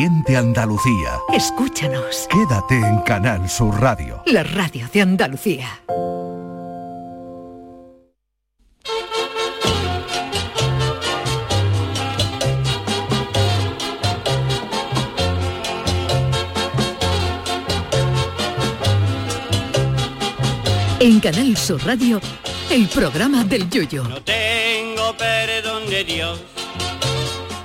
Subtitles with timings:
[0.00, 1.20] Siente Andalucía.
[1.30, 2.26] Escúchanos.
[2.30, 4.22] Quédate en Canal Sur Radio.
[4.24, 5.82] La radio de Andalucía.
[20.98, 22.22] En Canal Sur Radio,
[22.70, 24.04] el programa del Yoyo.
[24.04, 26.40] No tengo perdón de Dios,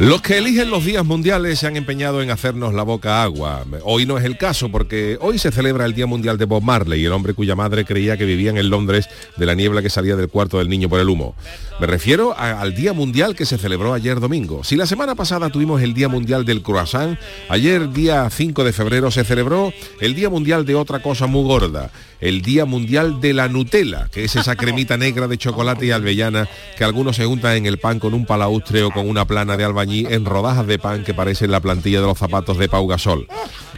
[0.00, 3.64] Los que eligen los días mundiales se han empeñado en hacernos la boca agua.
[3.84, 7.04] Hoy no es el caso porque hoy se celebra el Día Mundial de Bob Marley,
[7.04, 10.28] el hombre cuya madre creía que vivían en Londres de la niebla que salía del
[10.28, 11.36] cuarto del niño por el humo.
[11.78, 14.64] Me refiero al Día Mundial que se celebró ayer domingo.
[14.64, 17.16] Si la semana pasada tuvimos el Día Mundial del Croissant,
[17.48, 21.92] ayer día 5 de febrero se celebró el Día Mundial de otra cosa muy gorda,
[22.20, 26.48] el Día Mundial de la Nutella, que es esa cremita negra de chocolate y albellana
[26.76, 29.64] que algunos se untan en el pan con un palaustre o con una plana de
[29.84, 33.26] albañil en rodajas de pan que parecen la plantilla de los zapatos de Pau Gasol.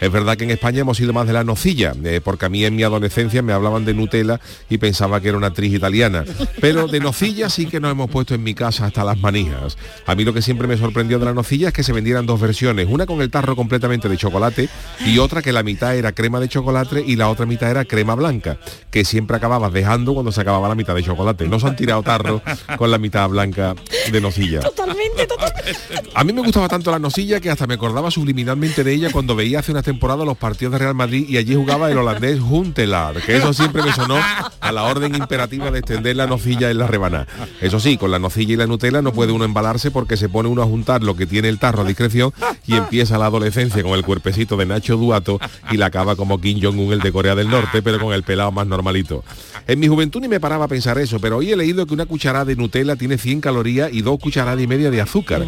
[0.00, 2.64] Es verdad que en España hemos sido más de la nocilla, eh, porque a mí
[2.64, 6.24] en mi adolescencia me hablaban de Nutella y pensaba que era una actriz italiana.
[6.60, 9.78] Pero de nocilla sí que nos hemos puesto en mi casa hasta las manijas.
[10.04, 12.40] A mí lo que siempre me sorprendió de la nocilla es que se vendieran dos
[12.40, 14.68] versiones, una con el tarro completamente de chocolate
[15.06, 18.14] y otra que la mitad era crema de chocolate y la otra mitad era crema
[18.14, 18.58] blanca,
[18.90, 21.48] que siempre acababas dejando cuando se acababa la mitad de chocolate.
[21.48, 22.42] No se han tirado tarro
[22.76, 23.74] con la mitad blanca
[24.12, 24.60] de nocilla.
[24.60, 25.95] Totalmente, totalmente.
[26.14, 29.36] A mí me gustaba tanto la nocilla que hasta me acordaba subliminalmente de ella cuando
[29.36, 33.20] veía hace unas temporadas los partidos de Real Madrid y allí jugaba el holandés Huntelaar,
[33.22, 34.16] que eso siempre me sonó
[34.60, 37.26] a la orden imperativa de extender la nocilla en la rebanada.
[37.60, 40.48] Eso sí, con la nocilla y la Nutella no puede uno embalarse porque se pone
[40.48, 42.32] uno a juntar lo que tiene el tarro a discreción
[42.66, 45.38] y empieza la adolescencia con el cuerpecito de Nacho Duato
[45.70, 48.52] y la acaba como Kim Jong-un el de Corea del Norte, pero con el pelado
[48.52, 49.24] más normalito.
[49.66, 52.06] En mi juventud ni me paraba a pensar eso, pero hoy he leído que una
[52.06, 55.44] cucharada de Nutella tiene 100 calorías y dos cucharadas y media de azúcar.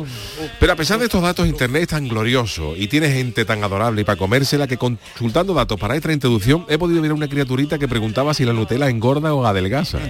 [0.60, 4.02] Pero a pesar de estos datos, Internet es tan glorioso y tiene gente tan adorable
[4.02, 7.78] y para comérsela que consultando datos para esta introducción he podido ver a una criaturita
[7.78, 9.98] que preguntaba si la Nutella engorda o adelgaza.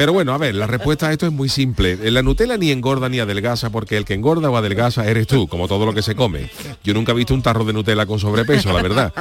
[0.00, 2.10] Pero bueno, a ver, la respuesta a esto es muy simple.
[2.10, 5.68] La Nutella ni engorda ni adelgaza porque el que engorda o adelgaza eres tú, como
[5.68, 6.48] todo lo que se come.
[6.82, 9.12] Yo nunca he visto un tarro de Nutella con sobrepeso, la verdad.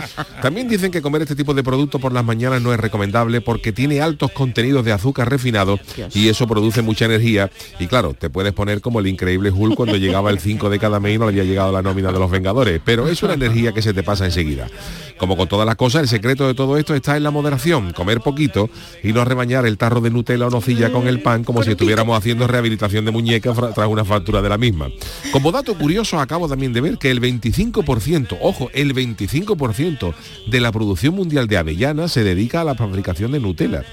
[0.42, 3.74] También dicen que comer este tipo de producto por las mañanas no es recomendable porque
[3.74, 5.82] tiene altos contenidos de azúcar refinado
[6.14, 7.52] y eso produce mucha energía.
[7.78, 11.02] Y claro, te puedes poner como el increíble Hulk cuando llegaba el 5 de cada
[11.02, 12.80] mes y no le había llegado la nómina de los Vengadores.
[12.86, 14.70] Pero es una energía que se te pasa enseguida.
[15.18, 18.22] Como con todas las cosas, el secreto de todo esto está en la moderación, comer
[18.22, 18.70] poquito
[19.04, 22.18] y no rebañar el tarro de Nutella o nocilla con el pan como si estuviéramos
[22.18, 24.90] haciendo rehabilitación de muñeca fra- tras una factura de la misma.
[25.32, 30.14] Como dato curioso, acabo también de ver que el 25%, ojo, el 25%
[30.48, 33.84] de la producción mundial de avellana se dedica a la fabricación de Nutella.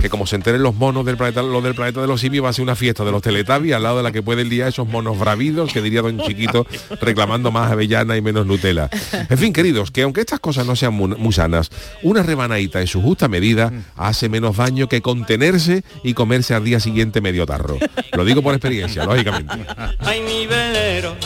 [0.00, 2.48] Que como se enteren los monos del planeta, lo del planeta de los simios va
[2.50, 4.68] a ser una fiesta de los Teletubbies al lado de la que puede el día
[4.68, 6.66] esos monos bravidos que diría don Chiquito
[7.00, 8.88] reclamando más avellana y menos Nutella.
[9.28, 11.70] En fin, queridos, que aunque estas cosas no sean mu- muy sanas,
[12.02, 16.78] una rebanadita en su justa medida hace menos daño que contenerse y comerse al día
[16.78, 17.76] siguiente medio tarro.
[18.12, 19.54] Lo digo por experiencia, lógicamente.
[19.98, 21.16] Ay, mi velero,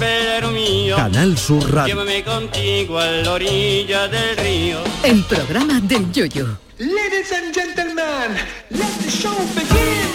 [0.00, 1.94] velero mío, Canal Sur Radio.
[1.94, 4.78] llévame contigo a la orilla del río.
[5.04, 6.58] El programa del Yoyo.
[6.78, 8.34] Ladies and gentlemen,
[8.70, 10.05] let the show begin.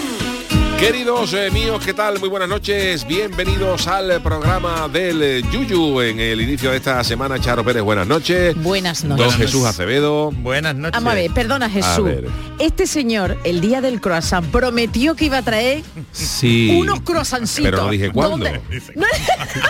[0.82, 2.20] Queridos eh, míos, ¿qué tal?
[2.20, 3.06] Muy buenas noches.
[3.06, 7.40] Bienvenidos al programa del Yuyu en el inicio de esta semana.
[7.40, 8.56] Charo Pérez, buenas noches.
[8.56, 9.36] Buenas Don noches.
[9.36, 10.32] Jesús Acevedo.
[10.32, 10.94] Buenas noches.
[10.94, 12.04] Vamos a ver, perdona Jesús.
[12.04, 12.26] ver.
[12.58, 15.84] Este señor, el día del croissant, prometió que iba a traer
[16.14, 16.76] Sí.
[16.76, 17.70] unos croissantsitos.
[17.72, 18.38] Pero no dije cuándo.
[18.38, 18.60] ¿Dónde?
[18.96, 19.06] No,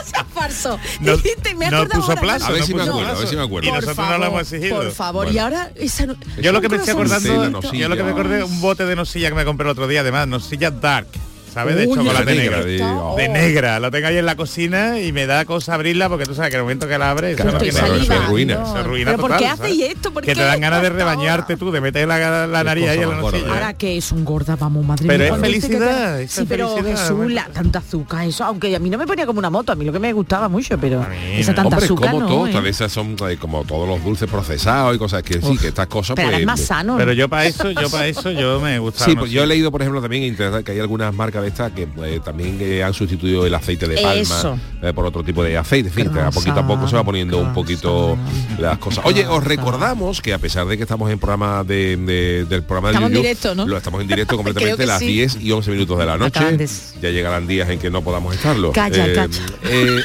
[0.06, 0.80] seas falso.
[1.02, 3.36] No- Dijiste, me no puso plazo, A ver no si me acuerdo, a ver si
[3.36, 3.68] me acuerdo.
[3.68, 4.76] Y Por nosotros favor, no lo hemos exigido.
[4.78, 5.36] Por favor, Bueno.
[5.36, 6.06] y ahora esa
[6.42, 8.96] Yo lo es que me estoy acordando, yo lo que me acordé un bote de
[8.96, 11.31] nocilla que me compré el otro día, además, nocilla dark, Park.
[11.54, 11.76] ¿Sabes?
[11.76, 12.58] De Uy, chocolate negra.
[12.64, 16.26] negra, de- negra, lo tengo ahí en la cocina y me da cosa abrirla porque
[16.26, 18.24] tú sabes que el momento que la abres, eso Claro, no Estoy tiene- claro, eso
[18.24, 18.66] arruina.
[18.66, 19.96] Se arruina ¿Pero por qué total, hacéis ¿sabes?
[19.96, 20.12] esto?
[20.14, 23.10] ¿Por Que te dan ganas de rebañarte tú, de meter la, la nariz ahí en
[23.10, 23.48] la nocilla.
[23.54, 25.34] Ahora que es un gorda, vamos, madre Pero mía.
[25.36, 28.90] es felicidad, te- es Sí, pero felicidad, Jesús, la, tanta azúcar, eso, aunque a mí
[28.90, 31.06] no me ponía como una moto, a mí lo que me gustaba mucho, pero
[31.36, 32.28] esa tanta Hombre, azúcar como no.
[32.28, 32.52] todo, ¿eh?
[32.52, 35.68] tal vez esas son eh, como todos los dulces procesados y cosas que sí, que
[35.68, 36.98] estas cosas Pero ahora pues, es más sano.
[36.98, 39.06] Pero yo para eso, yo para eso, yo me gusta.
[39.06, 41.41] Sí, la pues yo he leído, por ejemplo, también en internet que hay algunas marcas
[41.42, 45.24] de esta que eh, también eh, han sustituido el aceite de palma eh, por otro
[45.24, 45.90] tipo de aceite.
[45.90, 48.18] En fin, a poquito a poco se va poniendo un poquito
[48.60, 49.06] las cosas.
[49.06, 52.90] Oye, os recordamos que a pesar de que estamos en programa de, de- del programa
[52.90, 53.68] de Estamos en Yuyu, directo, ¿no?
[53.68, 55.08] lo estamos en directo completamente las sí.
[55.08, 56.58] 10 y 11 minutos de la noche.
[56.58, 56.70] De-
[57.02, 58.72] Ya llegarán días en que no podamos estarlo.
[58.72, 59.40] Calla, Eh, calla.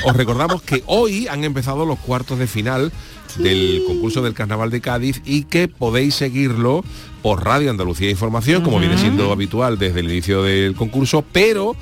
[0.04, 2.92] os recordamos que hoy han empezado los cuartos de final
[3.36, 6.84] del concurso del Carnaval de Cádiz y que podéis seguirlo
[7.26, 11.74] por Radio Andalucía Información, como viene siendo habitual desde el inicio del concurso, pero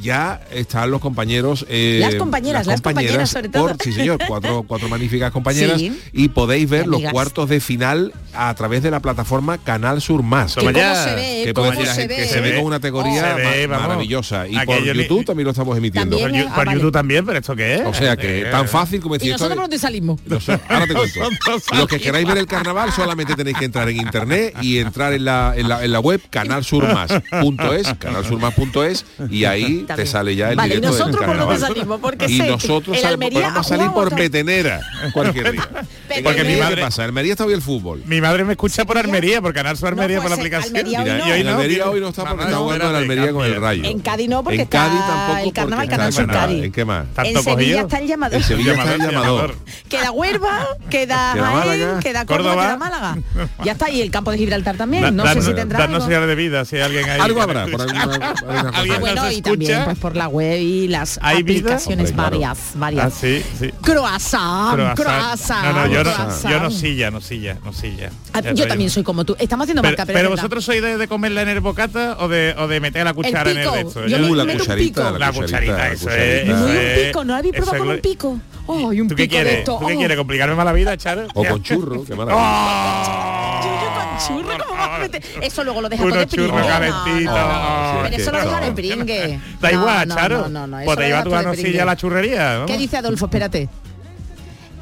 [0.00, 3.68] ya están los compañeros eh, Las compañeras, las compañeras sobre todo.
[3.68, 5.96] por- sí señor cuatro cuatro magníficas compañeras Sí.
[6.12, 10.54] y podéis ver los cuartos de final a través de la plataforma Canal Sur Más
[10.56, 10.94] Que ya.
[11.04, 12.16] se ve, que se ve.
[12.16, 15.50] que se ve con una categoría ve, ma- maravillosa y por Aquello YouTube también lo
[15.52, 16.44] estamos emitiendo También.
[16.44, 16.78] Por, Ah, por vale.
[16.78, 17.82] YouTube también, pero ¿esto qué es?
[17.86, 20.20] o sea que Eh, tan fácil como ¿Y decir esto nosotros por dónde salimos?
[20.26, 21.20] no sé, ahora te cuento.
[21.76, 25.24] Los que queráis ver el carnaval solamente tenéis que entrar en internet y entrar en
[25.24, 30.74] la, en la, en la web canalsurmas.es, canalsurmas.es y ahí te sale ya el Vale,
[30.74, 31.74] ¿y directo del nosotros por dónde carnaval.
[31.76, 32.00] salimos?
[32.00, 34.80] Porque y sé nosotros el sal- Almería vamos a ha salir por otra- petenera
[35.12, 35.68] cualquier día.
[36.08, 36.22] Petenera.
[36.30, 38.02] Porque mi madre pasa, Almería está hoy el fútbol.
[38.06, 40.76] Mi madre me escucha por Almería, por Canal Sur Almería, No, por la pues, aplicación.
[40.76, 41.26] Almería hoy Mira, no.
[41.26, 43.60] y en hoy no, Almería hoy no está porque está jugando en Almería con el.
[43.60, 43.84] Rayo.
[43.84, 46.26] En Cádiz no, porque en Cádiz está tampoco el carnaval, Canal Sur.
[46.26, 46.64] Cádiz.
[46.64, 47.06] ¿En qué más?
[47.22, 48.36] En Sevilla está el llamador.
[48.36, 49.56] En Sevilla está el Llamador.
[49.88, 51.32] Queda Huelva, queda
[51.64, 53.18] Jaén, queda Córdoba, queda Málaga.
[53.64, 55.14] Ya está, y el campo de Gibraltar también.
[55.14, 56.06] No sé si tendrá darnos algo.
[56.06, 57.20] señales de vida, si hay alguien ahí.
[57.20, 58.34] Algo habrá, por alguna-.
[58.74, 59.42] ¿Alguien Bueno, nos y
[59.84, 62.30] pues por la web y las aplicaciones Hombre, claro.
[62.30, 63.06] varias, varias.
[63.06, 63.70] Ah, sí, sí.
[63.82, 64.94] Croissant, Croissant.
[64.96, 65.64] croissant.
[65.64, 68.10] No, no, yo no, yo no silla, no silla, no silla.
[68.32, 69.36] Ah, Yo también soy como tú.
[69.38, 72.54] Estamos haciendo Pero, marca, pero, vosotros sois de, de comerla en el bocata o de,
[72.58, 73.76] o de meter la cuchara en el pico.
[73.76, 74.06] esto.
[74.06, 75.18] Yo Uh, la cucharita, pico.
[75.18, 76.48] La cucharita, eso es.
[76.48, 78.40] Y muy un pico, ¿no probado es con un pico?
[78.68, 79.58] ¡Ay, un ¿Tú qué pico de quieres?
[79.60, 79.78] esto!
[79.78, 79.98] ¿Tú qué oh.
[79.98, 80.16] quieres?
[80.16, 81.26] ¿Complicarme más la vida, Charo?
[81.34, 82.28] O con churro, qué con
[84.26, 85.22] churro, ¿cómo vas a meter?
[85.40, 86.68] Eso luego lo dejas todo de churros pringue.
[86.68, 87.34] calentitos.
[87.34, 88.74] No, no, sí, Pero es eso que lo dejas de no.
[88.74, 89.40] pringue.
[89.60, 90.48] Da No, igual, Charo.
[90.48, 92.58] No, no, Pues te lleva tu a la churrería.
[92.58, 92.66] ¿no?
[92.66, 93.26] ¿Qué dice Adolfo?
[93.26, 93.68] Espérate.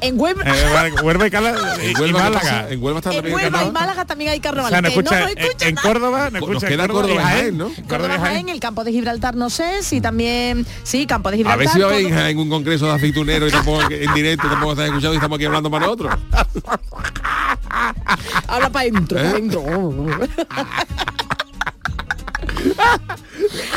[0.01, 2.67] En Huelva, Eh, Huelva y, Cala- y- En y Huelva, ¿qué Málaga.
[2.69, 3.71] En Huelva está en también el Huelva y.
[3.71, 4.69] Málaga también hay O carnaval.
[4.69, 5.75] sea, no que escucha, no lo en- escucha en.
[5.75, 7.65] Córdoba, no Nos queda en Córdoba Córdoba y y Jaén, Jaén, ¿no?
[7.69, 8.33] Córdoba Córdoba y Jaén.
[8.33, 11.59] Jaén, el campo de Gibraltar no sé, si también, sí, campo de A Gibraltar.
[11.65, 12.29] ver si va a haber Córdoba.
[12.31, 15.45] en un congreso de aceituneros y tampoco en directo tampoco estás escuchando y estamos aquí
[15.45, 16.13] hablando para nosotros.
[18.47, 19.23] Habla para adentro, ¿Eh?
[19.23, 19.63] pa' adentro.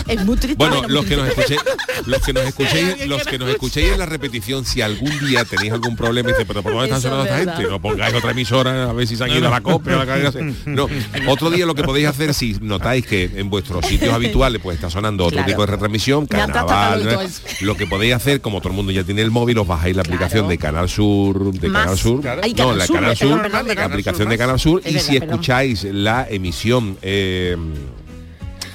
[0.08, 0.56] es muy triste.
[0.56, 1.60] Bueno, los que nos escuchéis,
[2.06, 5.72] los que nos escuchéis, los que nos escuchéis en la repetición, si algún día tenéis
[5.72, 7.70] algún problema y dice, pero ¿por dónde están sonando es esta gente?
[7.70, 10.32] No pongáis otra emisora a ver si se han ido a la copia la cadena.
[10.66, 10.88] No,
[11.28, 14.90] otro día lo que podéis hacer si notáis que en vuestros sitios habituales pues está
[14.90, 15.48] sonando otro Claro.
[15.52, 17.42] tipo de retransmisión, carnaval, eso.
[17.60, 20.02] lo que podéis hacer, como todo el mundo ya tiene el móvil, os bajáis la
[20.02, 20.48] aplicación Claro.
[20.48, 21.82] de Canal Sur, de Más.
[21.82, 22.40] Canal Sur, Claro.
[22.46, 26.26] No, Canal la Sur, Canal Sur, la aplicación de Canal Sur y si escucháis la
[26.28, 27.56] emisión eh,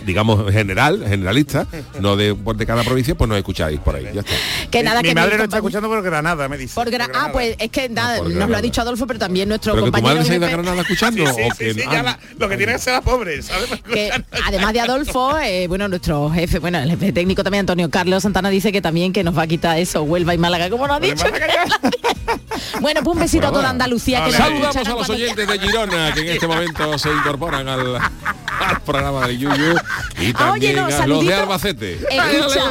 [0.05, 1.67] digamos general, generalista,
[1.99, 4.33] no de, de cada provincia, pues nos escucháis por ahí, ya está.
[4.69, 6.75] Que nada, Mi que madre mi no está compañero- escuchando por Granada, me dice.
[6.75, 9.49] Por Gra- Por ah, pues es que nada, nos lo ha dicho Adolfo, pero también
[9.49, 11.41] nuestro Pero que tu compañero madre se ha ido a jefe- Granada escuchando Sí, sí,
[11.41, 13.69] o sí, que sí, ah, ya la- lo que tiene que ser la pobre, ¿sabes?
[13.93, 14.11] que
[14.47, 18.49] además de Adolfo, eh, bueno, nuestro jefe, bueno, el jefe técnico también, Antonio Carlos Santana,
[18.49, 20.99] dice que también que nos va a quitar eso, Huelva y Málaga, como nos ha
[20.99, 21.25] Pues dicho.
[22.81, 24.35] bueno, pues un besito a toda Andalucía que nos.
[24.37, 29.27] Saludamos a los oyentes de Girona que en este momento se incorporan al, al programa
[29.27, 29.75] de Yuyu
[30.19, 31.33] y Ah, oye, también no, a los de.
[31.33, 31.93] Albacete.
[32.09, 32.61] Escucha,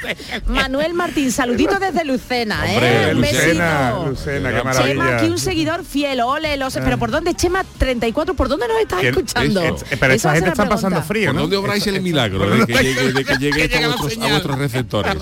[0.46, 3.14] Manuel Martín, saludito desde Lucena, Hombre, ¿eh?
[3.14, 4.06] Un Lucena, besito.
[4.10, 8.34] Lucena, qué Chema, aquí un seguidor fiel, ole, los, pero ¿por dónde Chema 34?
[8.34, 9.62] ¿Por dónde nos estás escuchando?
[9.62, 11.40] Es- es- pero Esa gente está pasando frío, ¿Por ¿no?
[11.42, 14.30] dónde obráis el milagro de que llegue, de que llegue esto a, vuestros, a señal.
[14.30, 15.14] vuestros receptores?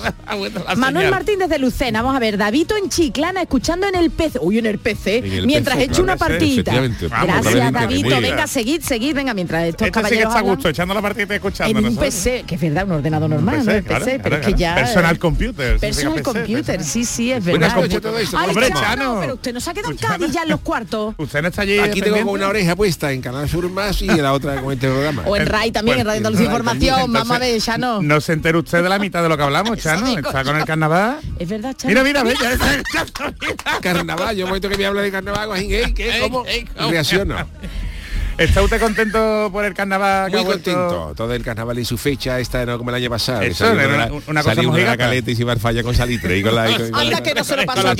[0.77, 4.57] Manuel Martín desde Lucena, vamos a ver, Davito en Chiclana escuchando en el PC, uy,
[4.59, 6.73] en el PC, En el mientras PC, echo claro, una partidita.
[7.23, 10.55] Gracias, Davito, venga, seguid, seguid, venga, mientras estos Este sí que caballeros está a hablan.
[10.55, 11.71] gusto, echando la partida escuchando.
[11.71, 12.05] En un nosotros.
[12.13, 14.41] PC, que es verdad, un ordenador normal, Un no PC, el PC, claro, pero claro,
[14.41, 14.73] es que ya...
[14.73, 14.85] claro.
[14.87, 15.79] Personal computer.
[15.79, 16.85] Personal PC, computer, personal.
[16.85, 17.77] sí, sí, es Bueno, verdad.
[17.77, 19.97] escucha todo esto, Ay, hombre, Chano, pero usted no se ha quedado en.
[19.97, 21.15] Cádiz ya en los cuartos.
[21.17, 21.79] Usted no está allí.
[21.79, 24.73] Aquí tengo con una oreja puesta en Canal Sur Más y en la otra con
[24.73, 25.23] este programa.
[25.25, 28.01] O en RAI también, en Radio Andalucía Información, vamos a ver, Chano.
[28.01, 30.07] No se entera usted de la mitad de lo que hablamos, Chano.
[30.17, 31.17] Está con el carnaval.
[31.37, 32.03] Es verdad, Chano.
[32.03, 32.83] Mira, mira, está.
[33.81, 35.49] Carnaval, yo momento que me habla de carnaval.
[36.21, 36.43] ¿Cómo?
[36.89, 37.35] Reacciono.
[38.39, 40.31] ¿Está usted contento por el carnaval?
[40.31, 41.13] Muy contento.
[41.15, 43.41] Todo el carnaval y su fecha, esta no como el año pasado.
[43.41, 44.97] Eso, la- una- una cosa la mojigata.
[44.97, 46.37] caleta y se iba al falla con salitre.
[46.37, 47.83] Y con la, y con- y con Anda la- que no se lo Con pasó
[47.83, 47.95] la.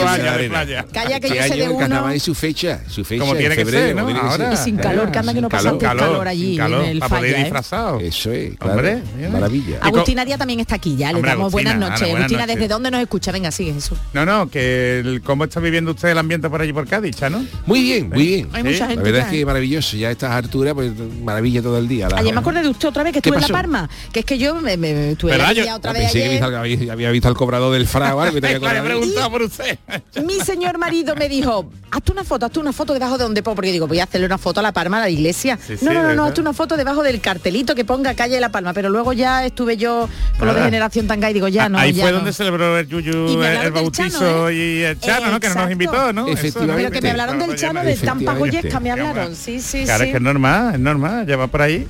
[0.93, 1.79] Calla que Este yo sé de el uno.
[1.79, 4.01] carnaval y su fecha, su fecha Como en tiene que ser, ¿no?
[4.03, 4.53] como tiene que Ahora.
[4.53, 6.99] Y sin calor, que anda que no pasa calor, calor allí sin calor, en el
[6.99, 7.39] para poder ¿eh?
[7.39, 7.99] disfrazado.
[7.99, 8.73] Eso es, claro.
[8.75, 9.79] Hombre, maravilla.
[9.81, 12.01] Agustina Díaz también está aquí ya, le Hombre, damos Agustina, buenas noches.
[12.03, 12.55] Ana, buenas Agustina, noches.
[12.55, 13.31] ¿desde dónde nos escucha?
[13.31, 13.97] Venga, sigue Jesús.
[14.13, 17.43] No, no, que el- cómo está viviendo usted el ambiente por allí por Cádiz, Chano.
[17.65, 18.49] Muy bien, muy bien.
[18.53, 19.97] Hay mucha La gente verdad ya, es que maravilloso.
[19.97, 20.91] Ya a estas esas alturas, pues
[21.23, 22.07] maravilla todo el día.
[22.15, 23.57] Ayer me acordé de usted otra vez que ¿Qué estuve en La?
[23.61, 26.43] Palma, que es que yo me, me- me estuve otra vez Pensé que ayer.
[26.43, 28.83] había, había- había visto al cobrador del fragua, que cobrar.
[28.83, 29.77] preguntado por usted.
[30.25, 33.55] Mi señor marido me dijo, hazte una foto, hazte una foto debajo de donde pongo,
[33.55, 35.57] porque digo, voy a hacerle una foto a La Palma, a la iglesia.
[35.65, 38.39] Sí, sí, no, no, no, no, hazte una foto debajo del cartelito que ponga calle
[38.39, 40.07] La Palma, pero luego ya estuve yo
[40.37, 42.17] con lo de generación tanga y digo, ya no, Ahí ya fue no.
[42.17, 44.55] donde celebró el Yuyu el, bautizo Chano, ¿eh?
[44.55, 45.39] y el Chano, ¿no?
[45.39, 46.27] Que no nos invitó, ¿no?
[46.27, 46.83] Efectivamente.
[46.83, 48.39] Pero que me hablaron del Chano de Tampa Efectivamente.
[48.57, 50.09] Goyesca, me hablaron, sí, sí, Claro, sí.
[50.09, 51.87] es que es normal, es normal, ya va por ahí.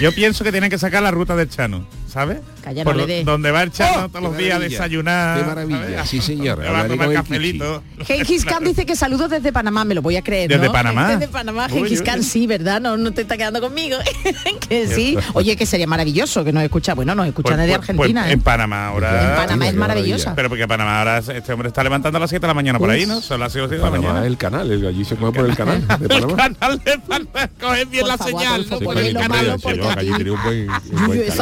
[0.00, 2.38] Yo pienso que tienen que sacar la ruta del Chano, ¿sabes?
[2.66, 4.08] No le donde va el Chano ¡Oh!
[4.08, 5.38] todos los días a desayunar.
[5.38, 6.10] qué maravilla, ¿sabes?
[6.10, 7.82] sí, señor, va a tomar cafelito.
[8.04, 10.72] Gengis Khan dice que saludos desde Panamá, me lo voy a creer, ¿Desde ¿no?
[10.72, 11.08] Panamá?
[11.16, 12.80] Desde Panamá, Gengis Khan, sí, ¿verdad?
[12.80, 13.98] No, no te está quedando conmigo.
[14.68, 15.16] que sí.
[15.34, 16.94] Oye, que sería maravilloso que nos escucha.
[16.94, 18.34] Bueno, nos escuchan Pues- desde pues- Argentina, pues ¿eh?
[18.34, 19.30] En Panamá ahora.
[19.30, 20.34] En Panamá es maravillosa.
[20.34, 22.90] Pero porque Panamá ahora este hombre está levantando a las 7 de la mañana por
[22.90, 23.20] ahí, ¿no?
[23.20, 24.26] Son las 7 de la mañana.
[24.26, 28.08] el canal, el, allí se come por el canal El canal de Panamá, coge bien
[28.08, 28.78] la señal, eso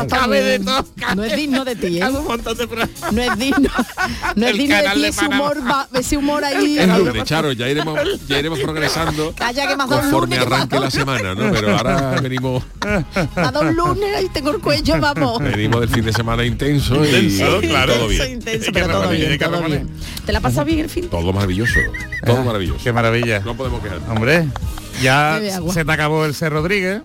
[0.03, 0.85] está de todo.
[1.15, 2.03] No es digno de ti, ¿eh?
[2.03, 3.13] Hace un montón de programas.
[3.13, 3.71] No es digno,
[4.37, 6.79] no es El digno de ti ese humor, va- ese humor ahí.
[6.79, 10.91] Es lunes, Charo, ya iremos, ya iremos progresando Calla que un conforme lunes, arranque la
[10.91, 11.53] semana, ¿no?
[11.53, 12.63] Pero ahora venimos,
[13.35, 15.39] dado un lunes y tengo el cuello, vamos.
[15.43, 17.95] venimos del fin de semana intenso y, Intenso, y claro.
[17.95, 18.33] todo bien.
[18.33, 19.63] intenso, pero todo bien, todo.
[20.27, 21.09] ¿Te la pasas bien el fin?
[21.09, 21.79] Todo maravilloso,
[22.25, 22.81] todo maravilloso.
[22.83, 23.41] Qué maravilla.
[23.41, 23.99] No podemos quejar.
[24.11, 24.47] Hombre,
[25.03, 25.41] ya
[25.73, 26.49] se te acabó el C.
[26.51, 27.03] Rodríguez.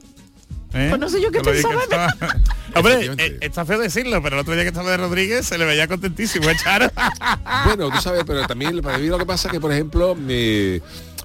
[0.74, 0.88] ¿Eh?
[0.90, 2.16] Pues no sé yo qué pensaba, que estaba-
[2.76, 5.66] Hombre, eh, está feo decirlo, pero el otro día que estaba de Rodríguez se le
[5.66, 6.92] veía contentísimo, ¿eh, Charo.
[7.66, 10.82] Bueno, tú sabes, pero también para mí lo que pasa es que, por ejemplo, me-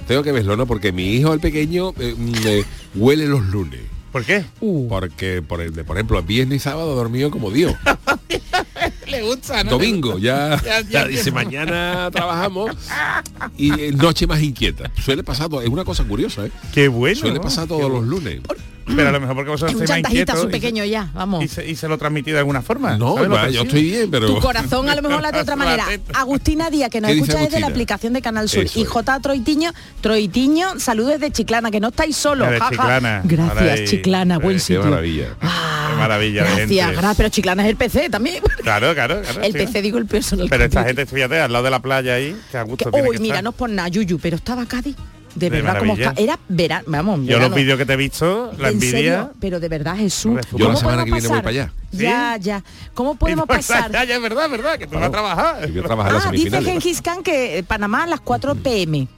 [0.08, 0.66] tengo que verlo, ¿no?
[0.66, 3.80] Porque mi hijo, el pequeño, eh, me huele los lunes.
[4.12, 4.44] ¿Por qué?
[4.88, 7.74] Porque, por, el, por ejemplo, viernes y sábado dormido como Dios.
[9.06, 9.70] Le gusta, ¿no?
[9.72, 12.70] Domingo, ya, Ya, ya ya dice, mañana trabajamos
[13.56, 14.90] y eh, noche más inquieta.
[15.02, 16.50] Suele pasar, todo- es una cosa curiosa, ¿eh?
[16.72, 17.20] Qué bueno.
[17.20, 17.42] Suele ¿no?
[17.42, 18.40] pasar todos los lunes.
[18.86, 21.42] Pero a lo mejor porque vosotros un y se- pequeño ya, vamos.
[21.42, 22.96] Y se, y se lo transmití de alguna forma.
[22.98, 23.16] No,
[23.48, 24.26] yo estoy bien, pero...
[24.26, 25.86] Tu corazón a lo mejor la de otra manera.
[26.12, 28.64] Agustina Díaz, que nos ¿Qué escucha desde la aplicación de Canal Sur.
[28.64, 28.84] Eso y.
[28.84, 29.20] J.
[29.20, 32.48] Troitiño, Troitiño, saludos desde Chiclana, que no estáis solos.
[32.70, 33.22] Chiclana.
[33.24, 33.84] Gracias, ahí.
[33.86, 34.84] Chiclana, buen Eh, Qué sitio.
[34.84, 35.28] maravilla.
[35.40, 36.92] Ah, Qué maravilla de Gracias, gente.
[36.92, 37.16] gracias.
[37.16, 38.42] Pero Chiclana es el PC también.
[38.62, 39.42] Claro, claro, claro.
[39.42, 39.58] El sí.
[39.58, 40.46] PC digo el personal.
[40.50, 43.08] Pero esta gente, fíjate, al lado de la playa ahí, que a gusto Que- tiene
[43.08, 43.44] Uy, que mira, estar.
[43.44, 44.94] no es por nada, Yuyu, pero estaba Cádiz.
[45.34, 46.22] De, De verdad, como maravilla.
[46.22, 48.90] era verano, vamos, Yo los vídeos que te he visto, la ¿En envidia...
[48.98, 49.30] serio?
[49.40, 50.40] Pero de verdad, Jesús.
[50.52, 51.42] Yo ¿cómo la semana podemos que viene voy pasar?
[51.42, 51.72] para allá.
[51.90, 52.64] Ya, ya.
[52.94, 53.90] ¿Cómo podemos no, pasar?
[53.92, 55.60] Ya, ya, es verdad, verdad, que tú vas a trabajar.
[55.66, 56.82] Que voy a trabajar en las Ah, dice semifinales.
[56.82, 59.08] Gengis Khan que eh, Panamá a las 4 pm.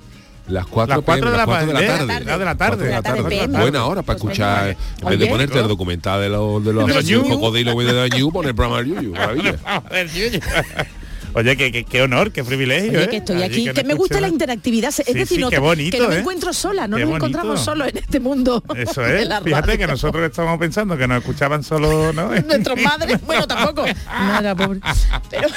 [0.48, 2.06] Las 4, Las cuatro de la de la tarde.
[2.06, 2.30] tarde.
[2.32, 2.84] Ah, de la tarde.
[2.84, 3.36] De la De la tarde, tarde.
[3.36, 3.58] PM.
[3.58, 6.86] Buena hora para Pues escuchar, en vez de ponerte el documental de los de los,
[6.86, 7.28] De los de los Yu.
[7.34, 9.12] cocodrilos de la Yu, poner el programa del Yuyu.
[9.14, 9.56] Maravilla.
[11.34, 12.90] Oye, qué, qué, qué honor, qué privilegio.
[12.92, 13.08] Oye, ¿eh?
[13.08, 14.88] que estoy aquí, que, me gusta la interactividad.
[14.88, 17.10] Es Sí, decir, sí, no, qué bonito, que no me encuentro sola, no Qué nos
[17.10, 17.26] bonito.
[17.26, 18.62] encontramos solos en este mundo.
[18.76, 19.26] Eso es.
[19.28, 22.28] la Fíjate que nosotros estábamos pensando que nos escuchaban solo, ¿no?
[22.46, 23.84] Nuestros madres, bueno, tampoco.
[23.86, 24.80] Era pobre.
[25.30, 25.48] Pero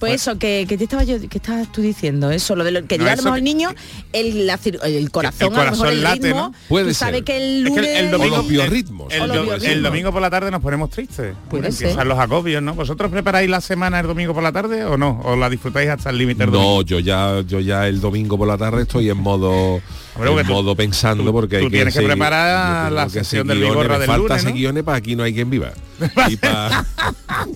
[0.00, 2.84] pues eso, que, que te estaba yo, que estabas tú diciendo, eso, lo de lo
[2.86, 3.74] que No, lleva a lo eso mejor que- el niño,
[4.12, 6.40] el, la cir- el corazón, el a lo mejor corazón el late, ritmo.
[6.40, 6.54] ¿no?
[6.68, 7.24] Puede tú sabes ser.
[7.24, 7.84] que el Es lunes.
[7.86, 9.12] que el, el domingo, O los biorritmos.
[9.14, 11.34] El, el- domingo por la tarde nos ponemos tristes.
[11.48, 12.74] Puede Empiezan los agobios, ¿no?
[12.74, 15.20] ¿Vosotros preparáis la semana el domingo por la tarde o no?
[15.24, 16.46] ¿O la disfrutáis hasta el límite?
[16.46, 19.80] No, yo ya, yo ya el domingo por la tarde estoy en modo,
[20.16, 23.58] Hombre, en tú- modo pensando tú- porque hay tú tienes que preparar la sesión del
[23.58, 25.72] guiones, Vigorra me del falta lunes, guiones para aquí no hay quien viva.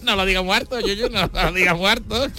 [0.02, 2.26] No lo digas muerto, yo, yo no lo digas muerto.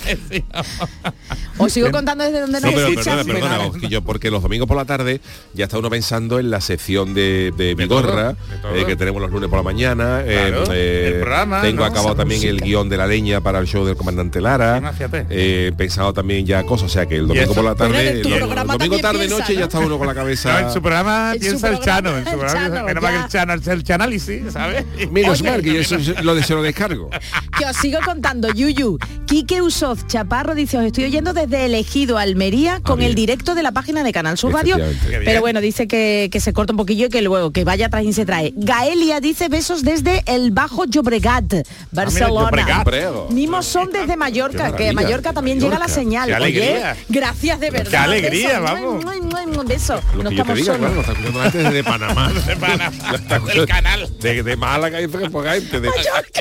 [1.59, 3.25] Os sigo contando desde donde No, nos pero escuchan.
[3.25, 5.21] perdona, perdona, porque los domingos por la tarde
[5.53, 8.75] ya está uno pensando en la sección de, de Vigorra, todo, de todo.
[8.75, 10.21] eh, que tenemos los lunes por la mañana.
[10.25, 11.85] eh, Claro, el programa, tengo ¿no?
[11.85, 14.81] acabado Esa también el guion de la leña para el show del comandante Lara.
[15.29, 18.21] Eh, he pensado también ya cosas, o sea que el domingo por la tarde, el
[18.21, 19.59] programa domingo tarde piensa, noche ¿no?
[19.59, 20.59] ya está uno con la No, cabeza.
[20.61, 23.03] en su programa En su piensa el programa, Chano, en su el programa Chano, menos
[23.03, 23.23] mal que ya.
[23.23, 24.85] el Chano, el Chanálisis, ¿sabes?
[25.11, 27.09] Menos Oye, mal que yo lo de se lo descargo.
[27.59, 28.97] Que os sigo contando, Yuyu.
[29.25, 33.63] Quique Usoz Chaparro dice, os estoy oyendo desde Elegido, Almería, con Ah, el directo de
[33.63, 34.77] la página de Canal Sur Radio.
[35.25, 38.03] Pero bueno, dice que, que se corta un poquillo y que luego que vaya atrás
[38.03, 38.53] y se trae.
[38.55, 41.53] Gaelia dice besos desde el Bajo Llobregat,
[41.91, 42.49] Barcelona.
[42.49, 42.85] Llobregat.
[42.85, 43.27] Brego.
[43.31, 45.75] Mimos son desde Mallorca, que de Mallorca también Mallorca.
[45.77, 46.27] llega la señal.
[46.29, 46.91] Qué alegría.
[46.97, 47.89] Oye, gracias de verdad.
[47.91, 48.63] Qué alegría, Besos.
[48.63, 49.03] vamos.
[49.05, 50.01] Mua, Beso.
[50.15, 50.79] Lo No que yo te estamos diga, solos.
[50.79, 52.31] claro, lo está escuchando gente desde Panamá.
[52.49, 54.09] De Panamá, del canal.
[54.19, 55.79] De, de Málaga gente.
[55.79, 55.89] De,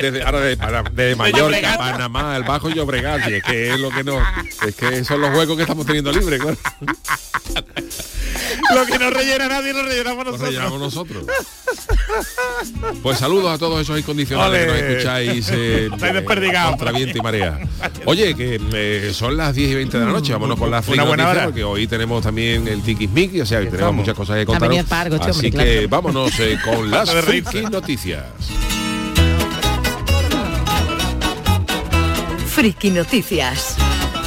[0.00, 1.76] desde- ahora de, Pana- de Mallorca.
[1.78, 3.28] Panamá, el Bajo Llobregat.
[3.28, 4.18] y es que es lo que no.
[4.66, 6.56] Es que que son los huecos que estamos teniendo libres, claro.
[8.74, 10.48] Lo que no rellena nadie lo rellenamos Lo nosotros.
[10.48, 11.24] rellenamos nosotros.
[13.02, 14.80] Pues saludos a todos esos incondicionales que Ole.
[14.82, 16.70] nos escucháis eh, Estáis desperdigados.
[16.76, 17.58] contra viento y marea.
[18.04, 21.04] Oye, que eh, son las 10 y 20 de la noche, vámonos con las Una
[21.04, 21.44] buena noticias, hora.
[21.46, 23.96] porque hoy tenemos también el Tiquismiqui, o sea, que tenemos estamos.
[24.00, 24.72] muchas cosas que contar.
[24.72, 28.24] este Así que vámonos eh, con las friki noticias.
[32.48, 33.76] Friki Noticias.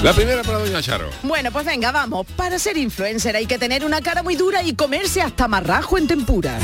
[0.04, 1.10] La primera para Doña Charo.
[1.22, 2.26] Bueno, pues venga, vamos.
[2.36, 6.08] Para ser influencer hay que tener una cara muy dura y comerse hasta marrajo en
[6.08, 6.58] tempura.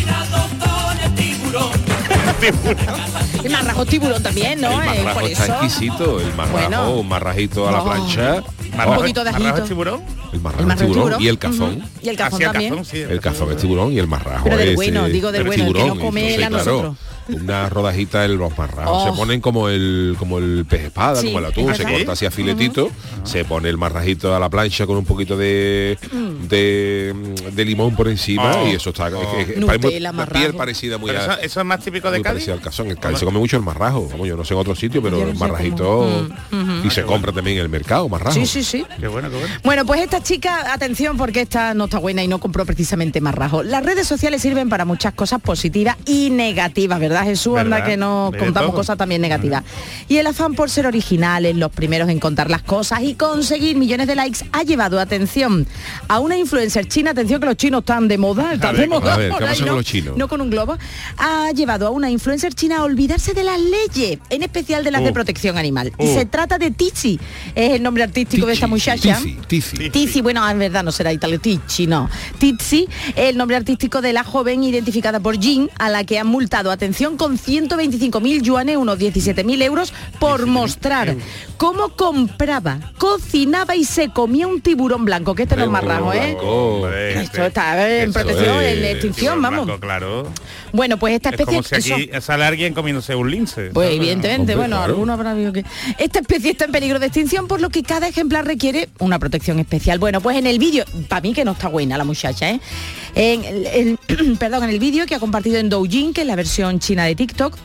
[3.44, 4.70] Y marrajo tiburón también, ¿no?
[4.82, 5.54] el Eh, marrajo por está eso.
[5.56, 6.92] exquisito, el marrajo, Bueno.
[7.00, 7.86] un marrajito a la Oh.
[7.86, 8.44] plancha.
[8.76, 10.02] Marrajo- Un poquito de marrajo tiburón.
[10.34, 11.22] El marrajo, El marrajo tiburón, tiburón.
[11.24, 11.84] y el cazón.
[12.04, 12.70] Y el cazón Así el también.
[12.72, 15.32] cazón, sí, El cazón es tiburón y el marrajo Pero del es, bueno, eh, digo
[15.32, 16.98] del bueno, el que no tiburón, come entonces, claro, nosotros.
[17.30, 19.12] Una rodajita de los marrajos Oh.
[19.12, 22.26] se ponen como el como el pez espada, Sí, como el atún, se corta así
[22.26, 22.90] a filetito,
[23.26, 25.98] se pone el marrajito a la plancha con un poquito de
[26.48, 27.14] de,
[27.52, 28.68] de limón por encima Oh.
[28.70, 30.40] y eso está es que- es que Nutella, parece muy- la marrajo.
[30.40, 32.48] piel parecida muy Pero a- eso, eso es más típico de Cádiz.
[32.50, 32.88] al cazón.
[32.88, 35.22] El Cádiz se come mucho el marrajo, vamos, yo no sé en otro sitio, pero
[35.28, 36.84] el marrajito cómo.
[36.86, 38.34] y se compra también en el mercado, marrajo.
[38.34, 38.86] Sí, sí, sí.
[39.00, 39.56] Qué bueno, qué bueno.
[39.64, 43.64] Bueno, pues esta chica, atención porque esta no está buena y no compró precisamente marrajo.
[43.64, 47.58] Las redes sociales sirven para muchas cosas positivas y negativas, ¿verdad Jesús?
[47.58, 47.90] Anda ¿Verdad?
[47.92, 48.78] que no De contamos todo.
[48.78, 49.64] cosas también negativas.
[50.08, 54.08] Y el afán por ser originales, los primeros en contar las cosas y conseguir millones
[54.08, 55.68] de likes ha llevado, atención,
[56.08, 59.14] a una influencer china, atención que los chinos están de moda, están ver, de moda.
[59.14, 59.76] a ver, ¿qué por ahí, pasa con ¿no?
[59.78, 60.18] los chinos?
[60.18, 60.78] No con un globo.
[61.30, 65.04] Ha llevado a una influencer china a olvidarse de las leyes, en especial de las
[65.04, 65.14] de Uh.
[65.14, 65.92] protección animal.
[66.00, 66.14] Y Uh.
[66.14, 67.20] se trata de Tizi,
[67.54, 69.20] es el nombre artístico de esta muchacha.
[69.48, 70.22] Tizi, Tizi.
[70.22, 72.10] Bueno, en verdad no será italiano, Tizi, no.
[72.40, 76.72] Tizi, el nombre artístico de la joven identificada por Jean, a la que han multado,
[76.72, 81.14] atención, con 125.000 yuanes, unos 17.000 euros, por mostrar
[81.58, 86.14] cómo compraba, cocinaba y se comía un tiburón blanco, que este no es más rajo,
[86.14, 86.36] ¿eh?
[86.36, 86.88] Blanco.
[86.90, 89.66] Esto está en protección, en extinción, vamos.
[89.66, 90.32] blanco, claro.
[90.78, 91.58] Bueno, pues esta Es especie...
[91.58, 93.72] como si aquí eso- sale alguien comiéndose un lince.
[93.74, 93.98] Pues ¿sabes?
[94.00, 94.94] evidentemente, Hombre, bueno, claro.
[94.94, 95.66] alguno habrá habido que...
[95.98, 99.60] Esta especie está en peligro de extinción, por lo que cada ejemplar requiere una protección
[99.60, 100.00] especial.
[100.00, 102.62] Bueno, pues en el vídeo, para mí que no está buena la muchacha, ¿eh?
[103.16, 106.36] En el, el- perdón, en el vídeo que ha compartido en Douyin, que es la
[106.36, 107.58] versión china de TikTok,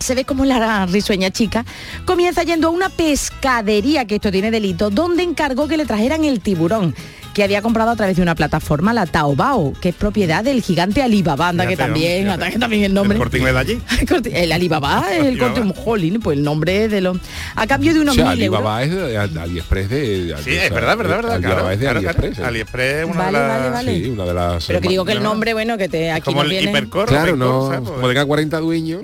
[0.00, 1.64] se ve como la risueña chica
[2.04, 6.40] comienza yendo a una pescadería, que esto tiene delito, donde encargó que le trajeran el
[6.40, 6.94] tiburón
[7.38, 11.02] que había comprado a través de una plataforma, la Taobao, que es propiedad del gigante
[11.02, 12.34] Alibaba, anda que también, fíjate.
[12.34, 13.16] anda que también el nombre.
[13.16, 13.80] El de allí.
[14.26, 17.16] El El Alibaba es el corte un jolín, pues el nombre de los.
[17.54, 18.58] A cambio de O unos sea, mil euros.
[18.58, 20.34] Alibaba es de AliExpress de...
[20.42, 21.32] Sí, es verdad, verdad, verdad.
[21.34, 21.98] Alibaba Claro, es de claro.
[22.00, 22.38] AliExpress.
[22.40, 22.44] ¿eh?
[22.44, 23.58] AliExpress es una Vale, de las...
[23.58, 23.94] vale, vale.
[24.02, 24.64] Sí, una de las...
[24.66, 25.28] Pero que digo que el No.
[25.28, 26.70] nombre, bueno, que te aquí como no el viene.
[26.70, 27.06] hipercor.
[27.08, 27.88] Claro, no, ¿sabes?
[27.88, 29.02] como tengan 40 dueños,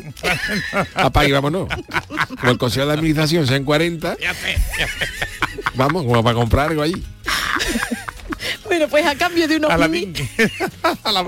[0.97, 1.68] apague, vámonos.
[2.40, 5.09] Como el consejo de administración sean 40, Ya sé, ya sé.
[5.77, 7.01] vamos, como para comprar algo allí.
[8.74, 10.12] Bueno, pues a cambio de unos A la mil.
[11.04, 11.24] A la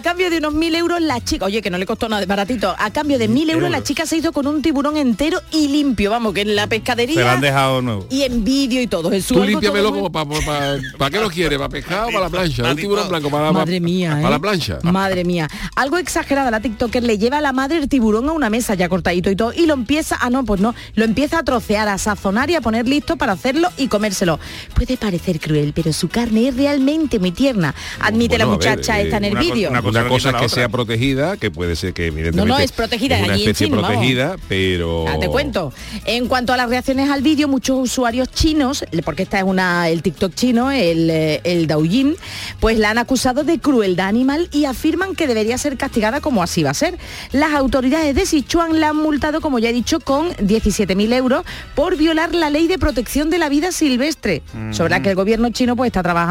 [0.00, 2.72] cambio de unos mil euros la chica, oye que no le costó nada de baratito,
[2.78, 3.88] a cambio de mil euros la euros.
[3.88, 6.68] chica se hizo con un tiburón entero y limpio, vamos, que en la Se lo
[6.68, 8.06] pescadería han dejado nuevo.
[8.10, 9.10] y en vídeo y todo.
[9.10, 10.78] Jesús, Tú límpiamelo como para...
[10.96, 11.58] ¿Para qué lo quieres?
[11.58, 12.62] ¿Para pescado o para la plancha?
[12.62, 14.30] Un tiburón blanco para, Madre mía, para ¿eh?
[14.30, 14.78] la plancha.
[14.84, 15.48] Madre mía.
[15.74, 18.88] Algo exagerada la TikToker le lleva a la madre el tiburón a una mesa ya
[18.88, 21.98] cortadito y todo y lo empieza, ah no, pues no, lo empieza a trocear, a
[21.98, 24.38] sazonar y a poner listo para hacerlo y comérselo.
[24.74, 27.74] Puede parecer cruel, pero su carne es realmente muy tierna.
[28.00, 29.70] Admite Bueno, la ver, muchacha eh, esta en el una co- vídeo.
[29.70, 33.16] una cosa es que sea protegida, que puede ser que evidentemente No, no, es protegida,
[33.18, 33.86] es una allí en especie vamos.
[33.86, 35.72] protegida, pero Ah, te cuento.
[36.04, 40.02] En cuanto a las reacciones al vídeo, muchos usuarios chinos, porque esta es una el
[40.02, 42.16] TikTok chino, el, eh, el Douyin,
[42.60, 46.62] pues la han acusado de crueldad animal y afirman que debería ser castigada como así
[46.62, 46.98] va a ser.
[47.32, 51.44] Las autoridades de Sichuan la han multado, como ya he dicho, con 17.000 euros
[51.74, 55.50] por violar la ley de protección de la vida silvestre, sobre la que el gobierno
[55.50, 56.25] chino pues está trabajando,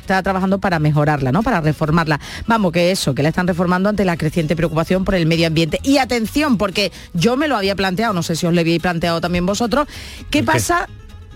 [0.00, 1.42] está trabajando para mejorarla, ¿no?
[1.42, 2.20] Para reformarla.
[2.46, 5.80] Vamos, que eso, que la están reformando ante la creciente preocupación por el medio ambiente.
[5.82, 9.20] Y atención, porque yo me lo había planteado, no sé si os lo habéis planteado
[9.20, 9.86] también vosotros,
[10.30, 10.88] ¿qué pasa?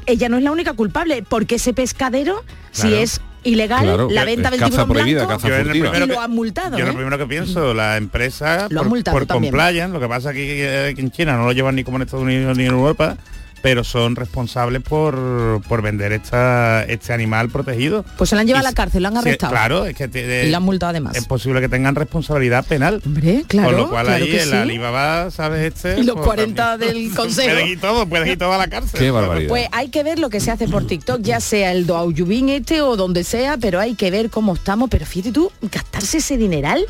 [0.07, 4.51] Ella no es la única culpable, porque ese pescadero, si es ilegal, Claro, la venta
[4.51, 5.91] del caza tiburón prohibida, blanco, caza Yo en el furtiva.
[5.91, 6.89] primero Y lo han multado, Yo ¿eh?
[6.89, 9.53] lo primero que pienso, la empresa Lo han por, multado por también.
[9.53, 12.03] compliance, lo que pasa aquí eh, que en China no lo llevan ni como en
[12.03, 13.17] Estados Unidos ni en Europa,
[13.65, 18.05] pero son responsables por, por vender esta, este animal protegido.
[18.19, 19.53] Pues se la han llevado Y a la cárcel, lo han sí, arrestado.
[19.53, 21.17] claro, es que te- Y la han multado además.
[21.17, 23.01] es posible que tengan responsabilidad penal.
[23.07, 23.69] Hombre, claro.
[23.71, 24.55] Con lo cual claro ahí que el sí.
[24.55, 25.63] Alibaba, ¿sabes?
[25.75, 26.93] Este, Y los pues, 40 también.
[26.93, 27.49] del consejo.
[27.53, 29.01] pueden ir todo, pueden ir todo a la cárcel.
[29.01, 29.49] Qué barbaridad.
[29.49, 32.83] Pues hay que ver lo que se hace por TikTok, ya sea el Douyin este
[32.83, 34.91] o donde sea, pero hay que ver cómo estamos.
[34.91, 36.85] Pero fíjate tú, gastarse ese dineral.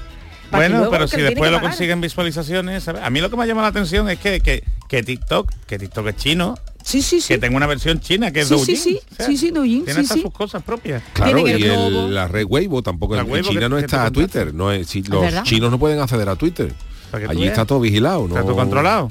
[0.50, 3.02] Bueno, pero si después lo consiguen visualizaciones, ¿sabes?
[3.02, 4.62] A mí lo que me llama la atención es que, que,
[4.96, 6.54] que TikTok, que TikTok es chino,
[6.84, 7.28] Sí, sí, sí.
[7.28, 8.76] que tenga una versión china que es Sí, Douyin.
[8.76, 10.20] sí, sí, sí, sí, Douyin, Tiene sí, hasta sí.
[10.22, 11.02] sus cosas propias.
[11.14, 14.10] Claro, y el la red Weibo tampoco, La en Weibo China que- no está a
[14.10, 15.42] Twitter, no es, si los verdad?
[15.44, 16.72] chinos no pueden acceder a Twitter.
[17.12, 17.52] Allí veas.
[17.52, 18.34] está todo vigilado, ¿no?
[18.34, 19.10] Está todo controlado.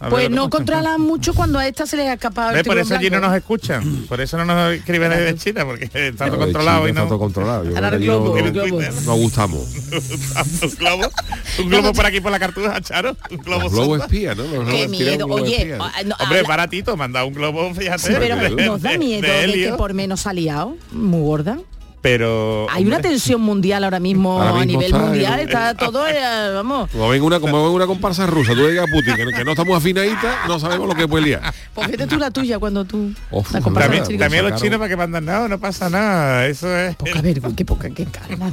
[0.00, 2.64] A Pues no controlan mucho cuando a esta se les ha escapado el.
[2.64, 4.06] Por eso allí no nos escuchan.
[4.08, 7.14] Por eso no nos escriben desde China, porque está todo controlado China y Está todo
[7.14, 7.18] no.
[7.18, 7.64] controlado.
[7.64, 8.80] Yo Ahora creo que el allí globo, no- el globo.
[8.80, 9.60] Nos gustamos.
[10.62, 11.10] un globo,
[11.58, 13.16] un globo por aquí por la cartuja, Charo.
[13.30, 14.44] Un globo espía, ¿no?
[14.44, 15.26] Los Qué espía, miedo.
[15.26, 15.78] Oye, espía.
[15.80, 17.98] ah, no, Hombre, habla- baratito, manda un globo, fíjate.
[18.06, 21.58] Sí, pero de- nos da miedo de de, que por menos ha liado, muy gorda.
[22.00, 22.66] Pero.
[22.70, 26.14] Hay una tensión mundial ahora mismo, Ahora a nivel está mundial, en- está todo, eh,
[26.54, 26.90] vamos.
[26.90, 29.50] Como ven una, como ven una comparsa rusa, tú digas a Putin que, que no
[29.52, 31.52] estamos afinaditas, no sabemos lo que puede liar.
[31.74, 34.88] Pues vete tú la tuya cuando tú Uf, la la comparsa También, los chinos para
[34.88, 36.46] que mandan nada, no pasa nada.
[36.46, 36.94] Eso es.
[36.96, 38.06] Poca vergüenza, qué poca, qué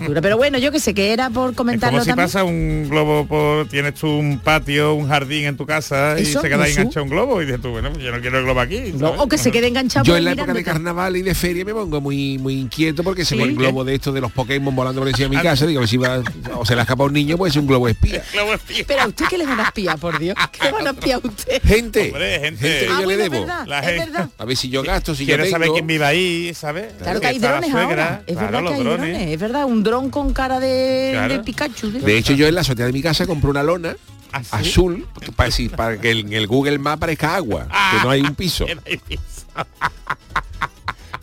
[0.08, 0.22] dura.
[0.22, 2.28] Pero bueno, yo que sé que era por Es comentarlo como si también.
[2.28, 6.42] pasa un globo por tienes tú un patio, un jardín en tu casa y se
[6.42, 8.94] queda enganchado un globo y dices tú, bueno, pues yo no quiero el globo aquí.
[9.18, 11.74] O que se quede enganchado Yo en la época de carnaval y de feria me
[11.74, 13.44] pongo muy muy inquieto porque se Sí.
[13.44, 15.82] el globo de estos de los Pokémon volando por encima de mi casa, digo, a
[15.82, 16.22] ver si va,
[16.56, 18.24] o se le escapa un niño, puede ser un globo espía.
[18.34, 18.84] Globo espía.
[18.88, 20.36] Pero a usted que le van a espiar, por Dios.
[20.52, 21.62] ¿Qué le van a espiar a usted?
[21.64, 22.62] Gente, Hombre, gente.
[22.62, 23.46] que Ah, yo le bueno, es debo.
[23.46, 24.30] verdad, La es gente- verdad.
[24.38, 25.74] A ver si yo gasto, si yo Quiere saber tengo.
[25.76, 26.94] quién vive ahí, ¿sabes?
[27.02, 28.24] Claro que hay drones ahora.
[28.28, 28.84] Es verdad que hay drones.
[28.84, 29.32] drones.
[29.32, 31.34] Es verdad, un dron con cara de, Claro.
[31.34, 31.92] de Pikachu.
[31.92, 32.00] ¿sí?
[32.00, 33.96] De hecho, yo en la azotea de mi casa compré una lona
[34.32, 34.50] ¿Ah, sí?
[34.52, 38.36] azul para, sí, para que en el Google Maps parezca agua, que no hay un
[38.36, 38.66] piso.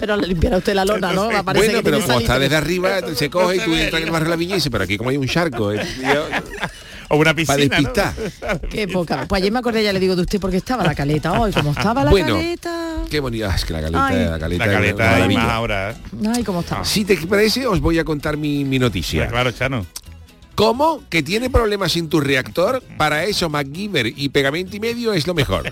[0.02, 1.30] Pero le limpiará usted la lona, ¿no?
[1.30, 4.02] Va, parece Bueno, que pero como está desde arriba, se coge y se tú entras
[4.02, 6.26] en el barrio de la y dices, pero aquí como hay un charco, eh, yo-
[7.08, 7.90] O una para piscina, ¿no?
[7.92, 8.60] despistar.
[8.68, 9.26] Qué poca.
[9.28, 11.70] Pues ayer me acordé, ya le digo de usted porque estaba la caleta hoy, como
[11.70, 12.34] estaba la Bueno.
[12.34, 12.96] caleta.
[13.08, 14.16] Qué bonita, es que la caleta, Ay.
[14.24, 15.38] la caleta, La es caleta maravilla.
[15.40, 15.90] más ahora.
[15.92, 15.94] ¿eh?
[16.34, 16.84] Ay, cómo estaba.
[16.84, 19.28] Si te parece, os voy a contar mi, mi noticia.
[19.28, 19.86] Claro, Chano.
[20.56, 21.04] ¿Cómo?
[21.08, 22.82] ¿Que tiene problemas en tu reactor?
[22.96, 25.70] Para eso MacGyver y pegamento y medio es lo mejor.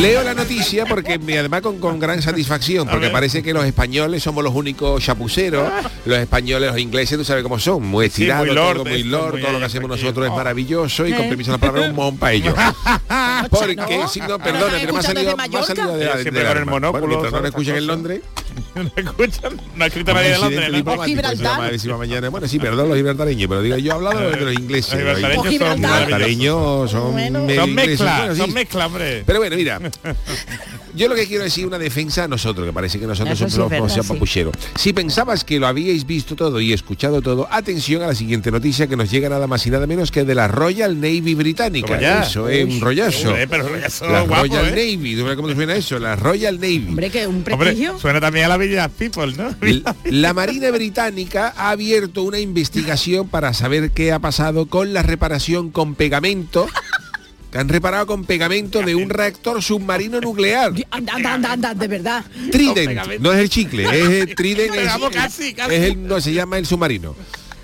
[0.00, 4.22] Leo la noticia porque me- además con, con gran satisfacción, porque parece que los españoles
[4.22, 5.68] somos los únicos chapuceros,
[6.04, 9.32] los españoles, los ingleses, tú sabes cómo son, muy estirados, muy lord, todo muy lord,
[9.32, 11.28] muy todo lo que hacemos nosotros es maravilloso y con Eh.
[11.28, 12.54] permiso de la palabra un mojón para ellos.
[13.50, 14.08] Porque ¿no?
[14.08, 15.66] si no, Pero perdona, no me ha salido, desde me ha Mallorca.
[15.66, 18.20] salido de la, Siempre del con el monóculo, Bueno, mientras no nos escuchen en Londres.
[18.74, 19.60] ¿No escuchan?
[19.76, 21.02] No ha escrito Un nadie de Londres, ¿no?
[21.04, 21.98] Gibraltar.
[21.98, 22.28] mañana.
[22.28, 25.00] Bueno, sí, perdón los gibraltareños, pero digo, yo he hablado de los ingleses.
[25.04, 27.14] Los gibraltareños son
[27.54, 28.40] son mezcla, Bueno, sí.
[28.40, 29.22] son mezcla, hombre.
[29.26, 29.80] Pero bueno, mira,
[30.94, 33.92] yo lo que quiero decir una defensa a nosotros, que parece que nosotros Eso somos
[33.92, 34.00] sí.
[34.06, 34.54] papucheros.
[34.76, 38.86] Si pensabas que lo habíais visto todo y escuchado todo, atención a la siguiente noticia
[38.86, 42.22] que nos llega nada más y nada menos que de la Royal Navy británica.
[42.22, 43.34] Eso es un rollazo.
[43.48, 43.68] Pero
[44.10, 44.96] La Royal ¿eh?
[44.96, 45.98] Navy, ¿tú cómo te suena eso?
[45.98, 46.86] La Royal Navy.
[46.88, 47.98] Hombre, que un Hombre, prestigio.
[47.98, 49.54] suena también a la Villa People, ¿no?
[49.60, 55.02] L- La Marina Británica ha abierto una investigación para saber qué ha pasado con la
[55.02, 56.66] reparación con pegamento
[57.50, 60.72] que han reparado con pegamento de un reactor submarino nuclear.
[60.90, 62.24] Anda, anda, anda, anda, de verdad.
[62.52, 65.74] Trident, no es el chicle, es el Trident, es, Vamos, casi, casi.
[65.74, 67.14] es el, no, se llama el submarino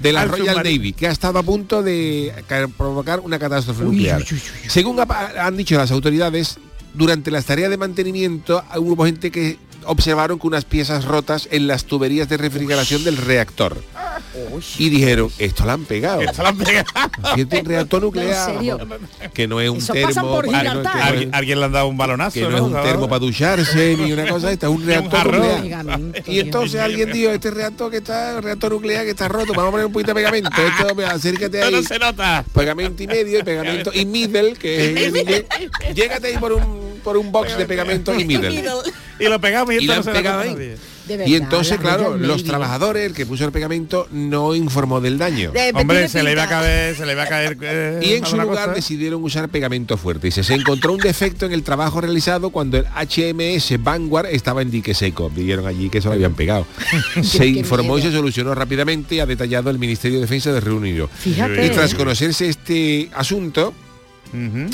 [0.00, 0.76] de la Al Royal submarino.
[0.78, 4.20] Navy, que ha estado a punto de ca- provocar una catástrofe nuclear.
[4.20, 4.70] uy, uy, uy.
[4.70, 6.58] Según ha- han dicho las autoridades,
[6.94, 11.84] durante las tareas de mantenimiento hubo gente que observaron que unas piezas rotas en las
[11.84, 13.82] tuberías de refrigeración del reactor.
[14.78, 16.20] Y dijeron, esto la han pegado.
[16.20, 16.86] Esto lo han pegado.
[17.36, 18.78] Un reactor nuclear, ¿En serio?
[19.32, 21.14] que no es un Eso termo, pasan por que no- que Gibraltar.
[21.14, 23.96] no es- Alguien, le han dado un balonazo, que no es un termo para ducharse
[24.00, 25.86] ni una cosa esta, es un reactor nuclear.
[26.26, 29.70] Y entonces alguien dijo, este reactor que está, reactor nuclear que está roto, vamos a
[29.72, 30.50] poner un poquito de pegamento.
[30.50, 31.72] Esto, acércate ahí.
[31.72, 32.44] no se nota.
[32.54, 35.06] Pegamento y medio y pegamento y middle, que
[35.86, 35.94] es.
[35.94, 38.64] Llégate ahí por un por un box de pegamento y middle.
[39.20, 40.54] Y lo pegamos y, Y lo han se ahí.
[41.06, 45.18] De Y entonces, la claro, los trabajadores, el que puso el pegamento, no informó del
[45.18, 45.52] daño.
[45.52, 47.58] De- Hombre, se le iba a caer, se le iba a caer.
[47.60, 48.72] eh, Y en su lugar cosa.
[48.74, 50.28] decidieron usar pegamento fuerte.
[50.28, 54.70] Dice, se encontró un defecto en el trabajo realizado cuando el HMS Vanguard estaba en
[54.70, 55.28] dique seco.
[55.28, 56.66] Vieron allí que se lo habían pegado.
[57.22, 60.78] se informó y se solucionó rápidamente y ha detallado el Ministerio de Defensa de Reino
[60.78, 61.08] Unido.
[61.18, 61.66] Fíjate.
[61.66, 63.74] Y tras conocerse este asunto,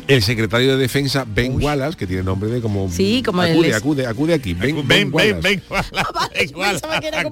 [0.07, 2.91] El secretario de Defensa, Ben Wallace, que tiene nombre de como...
[2.91, 4.55] Sí, como acude, acude, acude aquí.
[4.55, 5.61] Ben, Ben Wallace.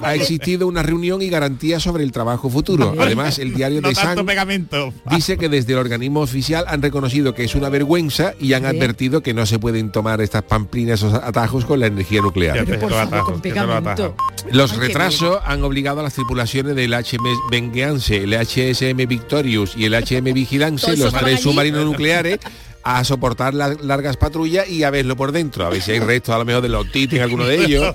[0.03, 2.95] Ha existido una reunión y garantía sobre el trabajo futuro.
[2.99, 4.93] Además, el diario No de Sun pegamento.
[5.11, 8.67] dice que desde el organismo oficial han reconocido que es una vergüenza y han Sí.
[8.77, 12.65] advertido que no se pueden tomar estas pamplinas, esos atajos con la energía nuclear.
[12.67, 14.15] Pero por favor, con pegamento.
[14.53, 19.95] Los retrasos han obligado a las tripulaciones del HMS Vengeance, el HSM Victorious y el
[19.95, 22.18] HM Vigilance, los tres submarinos nucleares,
[22.85, 26.35] a soportar la- largas patrullas y a verlo por dentro, a ver si hay restos
[26.35, 27.93] a lo mejor de la otitis en alguno de ellos,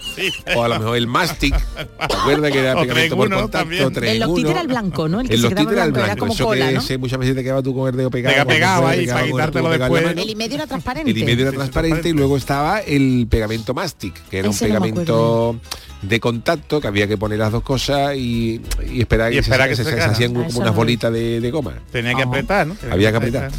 [0.56, 3.70] o a lo mejor el mastic, ¿te acuerdas que era pegamento por contacto?
[3.72, 5.22] El en loctite era el blanco, ¿no?
[5.22, 6.82] El que El se quedaba el blanco, era blanco, como eso cola, que ¿no?
[6.82, 8.36] sí, muchas veces te quedaba tú con el dedo pegado.
[8.36, 8.94] Pega- te ahí pegaba para
[9.26, 10.28] el quitártelo después.
[10.28, 11.10] y medio era transparente.
[11.12, 14.66] El y medio era Sí, transparente y luego estaba el pegamento mastic, que era Ese
[14.66, 15.60] un no pegamento
[16.04, 19.70] de contacto que había que poner las dos cosas y, y esperar Y que, esperar
[19.70, 21.74] se, que se- se se hacían Ah, como eso unas bolitas de, de goma.
[21.92, 22.30] Tenía que Ajá.
[22.30, 22.76] apretar, ¿no?
[22.92, 23.52] Había que apretar.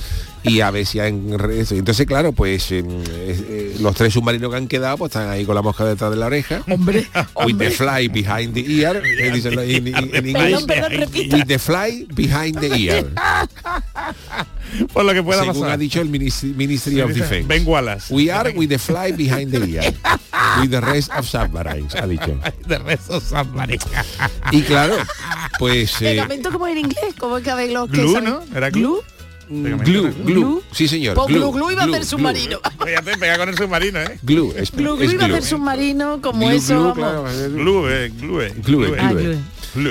[0.44, 1.72] Y a ver si en redes.
[1.72, 5.54] Entonces, claro, pues eh, eh, los tres submarinos que han quedado, pues están ahí con
[5.54, 6.62] la mosca detrás de la oreja.
[6.70, 7.70] Hombre, With the hombre.
[7.70, 10.62] fly behind the ear, que dicen en, en- inglés.
[10.64, 11.10] Perdón.
[11.14, 13.06] With the fly behind the ear.
[14.92, 15.70] Por lo que pueda Según pasar.
[15.70, 17.46] ha dicho el Ministry, Ministry of Defense.
[17.46, 18.12] Ben Wallace.
[18.12, 19.94] We are with the fly behind the ear.
[20.60, 22.38] With the rest of submarines, ha dicho.
[22.66, 23.78] de Rezo San María.
[24.52, 24.94] Y claro,
[25.58, 28.42] pues eh, Pegamento como en inglés, como que a ver los que Glue, ¿no?
[28.54, 28.82] ¿Era glue?
[28.82, 29.02] glue?
[29.48, 30.62] Glue, glue.
[30.72, 31.14] Sí, señor.
[31.14, 32.58] Pues glue, glue, glue iba a glue, hacer submarino.
[32.84, 34.18] Fíjate, pega con el submarino, ¿eh?
[34.22, 35.38] Glue, es, Glue, es glue iba a glue.
[35.38, 36.92] hacer submarino como Glue, eso.
[36.94, 37.32] glue, vamos.
[37.32, 38.48] claro, es- Glue, eh, glue.
[38.64, 38.96] Glue,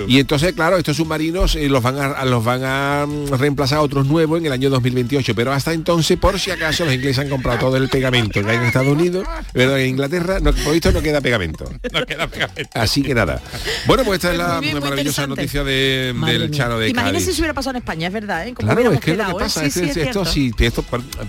[0.07, 3.81] Y entonces, claro, estos submarinos eh, los van a los van a mm, reemplazar a
[3.81, 7.29] otros nuevos en el año 2028, pero hasta entonces, por si acaso, los ingleses han
[7.29, 10.91] comprado todo el pegamento que hay en Estados Unidos, pero en Inglaterra, no, por visto,
[10.91, 11.65] no queda pegamento.
[11.91, 12.69] No queda pegamento.
[12.73, 13.41] Así que nada.
[13.85, 16.57] Bueno, pues esta es la Muy bien, muy maravillosa noticia de- del mía.
[16.57, 17.35] Chano de Imagínese Cádiz.
[17.35, 18.53] si hubiera pasado en España, es verdad, ¿eh?
[18.53, 19.35] Como Claro, es que es lo que ¿eh?
[19.39, 20.85] pasa, Sí, es que sí, es esto, sí, esto-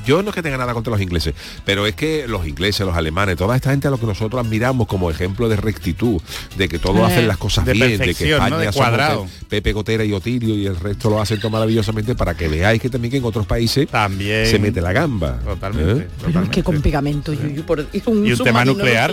[0.07, 2.97] yo no es que tenga nada contra los ingleses, pero es que los ingleses, los
[2.97, 6.21] alemanes, toda esta gente a lo que nosotros admiramos como ejemplo de rectitud,
[6.57, 8.35] de que todos Eh, hacen las cosas de bien, de que.
[8.46, 9.24] España De somos cuadrado.
[9.24, 12.80] Pe- Pepe Gotera y Otilio y el resto lo hacen todo maravillosamente para que veáis
[12.80, 14.46] que también que en otros países También.
[14.46, 15.38] se mete la gamba.
[15.44, 16.04] Totalmente.
[16.04, 16.09] ¿Eh?
[16.26, 19.12] Pero es que con pegamento, Yuyu, por y un, Y un tema nuclear.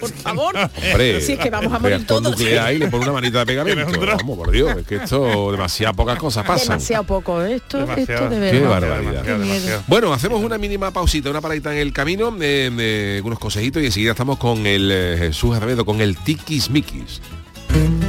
[0.00, 0.54] Por favor.
[0.90, 2.22] Hombre, si es que vamos a morir todos.
[2.22, 4.00] nuclear y le pone una manita de pegamento.
[4.00, 6.68] Vamos, por Dios, es que esto demasiadas pocas cosas pasan.
[6.78, 7.54] Demasiado poco, ¿eh?
[7.56, 8.24] esto, Demasiado.
[8.24, 8.70] esto de Qué verdad.
[8.70, 9.10] barbaridad.
[9.22, 9.82] Demasiado, demasiado.
[9.86, 13.86] Bueno, hacemos una mínima pausita, una paradita en el camino, eh, eh, unos consejitos y
[13.86, 17.20] enseguida estamos con el eh, Jesús Acevedo, con el Tikis Mikis.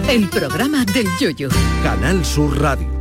[0.08, 1.50] El programa del yoyo.
[1.84, 3.01] Canal Sur Radio.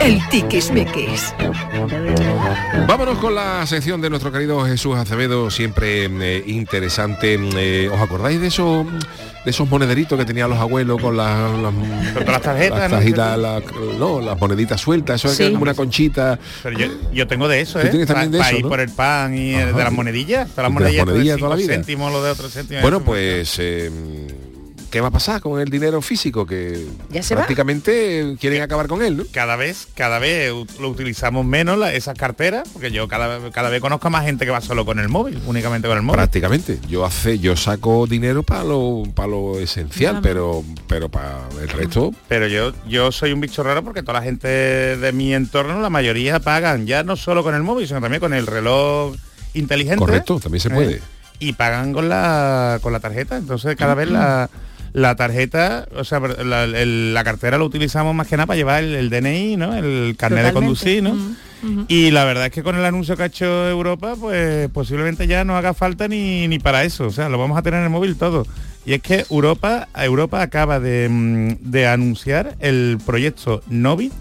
[0.00, 1.34] El tiquismiquis.
[2.86, 7.38] Vámonos con la sección de nuestro querido Jesús Acevedo, siempre eh, interesante.
[7.56, 8.86] Eh, ¿Os acordáis de esos
[9.44, 11.72] de esos monederitos que tenían los abuelos con las, las,
[12.14, 12.96] Con las tarjetas, las ¿no?
[12.96, 13.62] tarjetas, la-
[13.98, 15.50] no, las moneditas sueltas, eso es Sí.
[15.50, 16.38] como una conchita.
[16.62, 17.88] Pero yo, yo tengo de eso, ¿eh?
[17.90, 19.66] tienes también de Pa- pa eso, por el pan y Ajá.
[19.72, 20.48] de las monedillas.
[20.48, 21.74] Las De las monedillas, de toda la vida.
[21.74, 22.80] céntimos, lo de otro céntimo.
[22.80, 23.90] Bueno, pues eh,
[24.94, 26.46] ¿qué va a pasar con el dinero físico?
[26.46, 27.40] Que ¿Ya se va?
[27.40, 29.24] prácticamente quieren acabar con él, ¿no?
[29.32, 33.80] cada vez, cada vez lo utilizamos menos la- esas carteras, porque yo cada, cada vez
[33.80, 36.18] conozco más gente que va solo con el móvil, únicamente con el móvil.
[36.18, 36.78] Prácticamente.
[36.88, 40.22] Yo hace, yo saco dinero para lo, para lo esencial, Claro.
[40.22, 44.22] pero, pero para el resto, Pero yo, yo soy un bicho raro porque toda la
[44.24, 48.20] gente de mi entorno, la mayoría pagan ya no solo con el móvil, sino también
[48.20, 49.16] con el reloj
[49.54, 49.98] inteligente.
[49.98, 50.72] correcto, también se ¿eh?
[50.72, 51.02] puede.
[51.40, 53.36] Y pagan con la con la tarjeta.
[53.36, 54.48] Entonces cada vez la,
[54.94, 58.82] La tarjeta, o sea, la, el- la cartera lo utilizamos más que nada para llevar
[58.84, 59.74] el, el DNI, ¿no?
[59.74, 61.14] El carnet de conducir, ¿no?
[61.62, 61.84] Mm.
[61.88, 65.44] Y la verdad es que con el anuncio que ha hecho Europa, pues posiblemente ya
[65.44, 67.06] no haga falta ni, ni para eso.
[67.06, 68.46] O sea, lo vamos a tener en el móvil todo.
[68.86, 74.12] Y es que Europa, Europa acaba de, mm, de anunciar el proyecto Novit,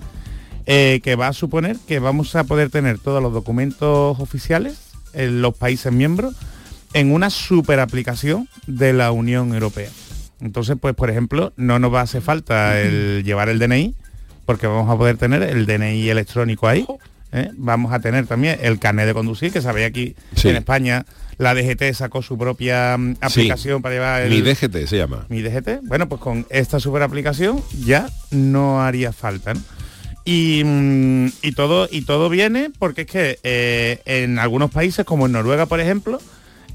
[0.65, 4.79] eh, que va a suponer que vamos a poder tener todos los documentos oficiales
[5.13, 6.33] en los países miembros
[6.93, 9.89] en una super aplicación de la Unión Europea.
[10.41, 13.95] Entonces, pues por ejemplo, no nos va a hacer falta el llevar el DNI,
[14.45, 16.85] porque vamos a poder tener el DNI electrónico ahí.
[17.31, 17.49] ¿eh?
[17.57, 20.49] Vamos a tener también el carnet de conducir, que sabéis aquí Sí.
[20.49, 21.05] en España
[21.39, 25.25] la DGT sacó su propia mm, aplicación para llevar el Mi DGT se llama.
[25.29, 25.79] mi DGT.
[25.83, 29.53] Bueno, pues con esta super aplicación ya no haría falta.
[29.55, 29.61] ¿no?
[30.25, 35.25] Y, mm, y todo y todo viene porque es que eh, en algunos países, como
[35.25, 36.21] en Noruega, por ejemplo,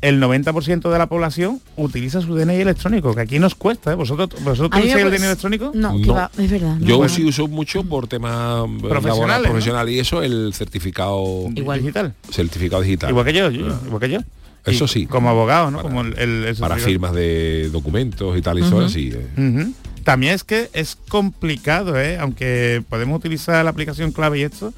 [0.01, 3.93] el 90% de la población utiliza su DNI electrónico, que aquí nos cuesta.
[3.93, 3.95] ¿eh?
[3.95, 5.73] ¿Vosotros, vosotros utilizáis el DNI electrónico?
[5.75, 6.15] No, que No.
[6.15, 6.77] va, es verdad.
[6.77, 6.87] no.
[6.87, 7.13] Yo Bueno.
[7.13, 8.89] sí uso mucho por temas eh, ¿no?
[8.89, 11.23] profesional y eso, el certificado
[11.55, 11.81] Igual.
[11.81, 12.15] Digital.
[12.31, 13.11] certificado digital.
[13.11, 14.19] Igual que yo, yo, igual que yo.
[14.65, 15.07] Eso Y sí.
[15.07, 15.79] Como abogado, ¿no?
[15.79, 16.87] Para- como el, el- el para certificado.
[16.87, 19.13] firmas de documentos y tal y eso así.
[19.15, 19.73] eh.
[20.05, 22.19] También es que es complicado, ¿eh?
[22.19, 24.73] aunque podemos utilizar la aplicación clave y esto,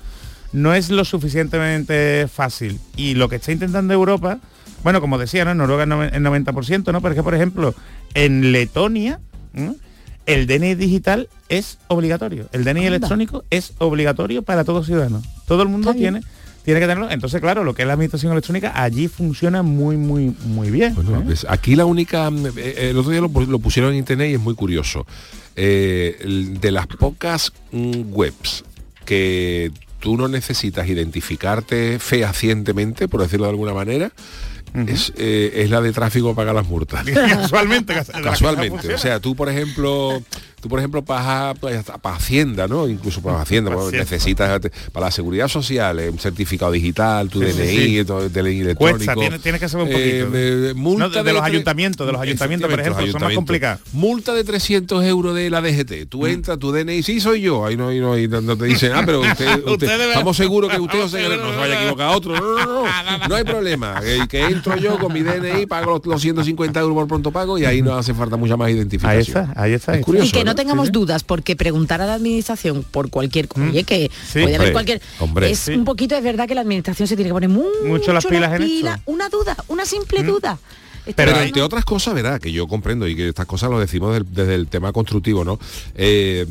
[0.52, 2.78] no es lo suficientemente fácil.
[2.96, 4.38] Y lo que está intentando Europa,
[4.82, 5.50] bueno, como decía, ¿no?
[5.52, 5.90] En Noruega el
[6.22, 7.00] 90%, ¿no?
[7.00, 7.74] Pero es que, por ejemplo,
[8.14, 9.20] en Letonia,
[9.52, 9.74] ¿no?
[10.26, 12.48] el DNI digital es obligatorio.
[12.52, 12.86] El DNI Anda.
[12.88, 15.24] electrónico es obligatorio para todos ciudadanos.
[15.46, 16.20] Todo el mundo tiene
[16.62, 17.10] tiene que tenerlo.
[17.10, 20.94] Entonces, claro, lo que es la administración electrónica allí funciona muy, muy, muy bien.
[20.94, 21.22] Bueno, ¿eh?
[21.24, 24.30] pues aquí la única, mm, eh, el otro día lo, pu- lo pusieron en internet
[24.30, 25.06] y es muy curioso.
[25.56, 28.62] Eh, de las pocas mm, webs
[29.06, 34.12] que tú no necesitas identificarte fehacientemente, por decirlo de alguna manera,
[34.87, 37.04] es, eh, es la de tráfico paga las multas.
[37.14, 40.22] Casualmente, Casualmente, o sea, tú por ejemplo,
[40.60, 42.88] tú por ejemplo para, para Hacienda, ¿no?
[42.88, 44.10] Incluso para Hacienda, Para pues, Hacienda.
[44.10, 44.60] necesitas
[44.92, 48.04] para la seguridad social, eh, un certificado digital, tu Sí, DNI, sí.
[48.04, 48.78] todo el DNI electrónico.
[49.04, 50.38] Cuesta, tiene- tiene que saber un Eh, poquito.
[50.38, 53.36] eh, multa No, de- de los ayuntamientos, de los ayuntamientos, por ejemplo, son más ayuntamientos.
[53.36, 53.80] complicados.
[53.92, 56.06] Multa de 300 euros de la DGT.
[56.06, 57.64] Tú entras, tu DNI, sí soy yo.
[57.66, 60.70] Ahí no, ahí no, ahí no- no te dicen, ah, pero usted, usted- estamos seguros
[60.70, 62.34] que usted no se vaya a equivocar a otro.
[62.34, 64.00] No, no, no, no hay problema.
[64.00, 67.58] Que, que entro yo con mi DNI, pago los, los 150 euros por pronto pago
[67.58, 69.10] y ahí no hace falta mucha más identificación.
[69.38, 69.94] Ahí está, ahí está.
[69.96, 73.48] Es curioso, y que no tengamos Sí, dudas, porque preguntar a la administración por cualquier
[73.48, 74.40] cosa, oye, que Sí.
[74.42, 75.02] puede haber Hombre, cualquier...
[75.18, 75.50] hombre.
[75.50, 75.72] es Sí.
[75.72, 78.52] un poquito, es verdad que la administración se tiene que poner mucho, Mucho las pilas
[78.54, 78.86] en esto.
[78.90, 79.00] Mm.
[79.06, 80.58] Una duda, una simple duda.
[81.16, 84.12] Pero Está- entre otras cosas, verá, que yo comprendo y que estas cosas lo decimos
[84.14, 85.58] del- desde el tema constructivo, ¿no?
[85.94, 86.46] Eh,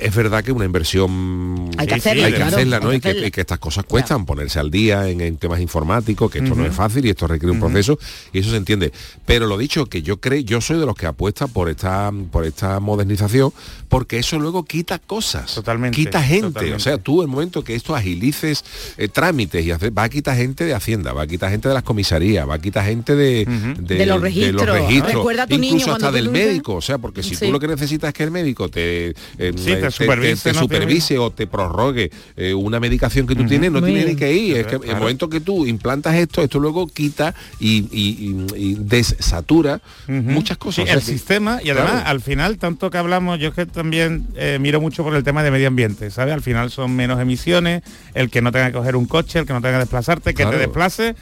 [0.00, 2.90] es verdad que una inversión Hay que hacerla, hay que claro, hacerla, ¿no?
[2.90, 3.26] hay Y que que, hacerla.
[3.28, 6.64] y que estas cosas cuestan, ponerse al día en, en temas informáticos, que esto no
[6.66, 7.98] es fácil y esto requiere un proceso
[8.32, 8.92] y eso se entiende.
[9.24, 12.44] Pero lo dicho, que yo creo, yo soy de los que apuesta por esta, por
[12.44, 13.52] esta modernización,
[13.88, 15.54] porque eso luego quita cosas.
[15.54, 16.48] Totalmente, Quita gente.
[16.48, 16.76] totalmente.
[16.76, 18.64] O sea, tú el momento que esto agilices
[18.96, 21.74] eh, trámites y hace- va a quitar gente de Hacienda, va a quitar gente de
[21.74, 24.66] las comisarías, va a quitar gente de, De los registros.
[25.06, 27.46] Recuerda a tu niño incluso hasta cuando del médico, o sea, porque si Sí.
[27.46, 30.60] tú lo que necesitas es que el médico te, eh, Sí, te supervise, te ¿no?
[30.60, 34.32] supervise o te prorrogue eh, una medicación que tú tienes, no Muy tienes ni que
[34.32, 34.56] ir.
[34.58, 34.92] Es que Claro.
[34.94, 40.56] el momento que tú implantas esto, esto luego quita y, y- y- y desatura muchas
[40.56, 40.88] Sí, cosas.
[40.88, 42.08] El que- sistema y además Claro.
[42.08, 45.42] al final tanto que hablamos yo es que también eh, miro mucho por el tema
[45.42, 47.82] de medio ambiente sabes al final son menos emisiones
[48.14, 50.42] el que no tenga que coger un coche el que no tenga que desplazarte que
[50.42, 50.52] Claro.
[50.52, 51.14] te desplace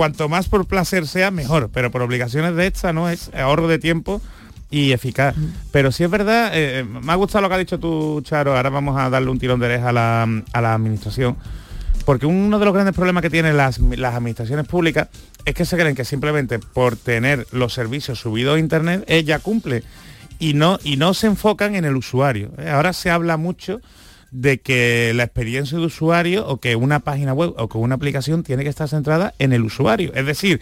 [0.00, 1.68] cuanto más por placer sea mejor.
[1.74, 4.22] Pero por obligaciones de esta no es ahorro de tiempo
[4.70, 5.34] y eficaz.
[5.72, 8.56] Pero sí es verdad eh, me ha gustado lo que ha dicho tú Charo.
[8.56, 10.22] Ahora vamos a darle un tirón de oreja a la,
[10.54, 11.36] a la administración.
[12.06, 15.08] Porque uno de los grandes problemas que tienen las, las administraciones públicas
[15.44, 19.82] es que se creen que simplemente por tener los servicios subidos a internet ella cumple.
[20.38, 22.52] Y no, y no se enfocan en el usuario.
[22.56, 22.70] ¿eh?
[22.70, 23.82] Ahora se habla mucho
[24.30, 28.42] de que la experiencia de usuario o que una página web o que una aplicación
[28.42, 30.12] tiene que estar centrada en el usuario.
[30.14, 30.60] Es decir,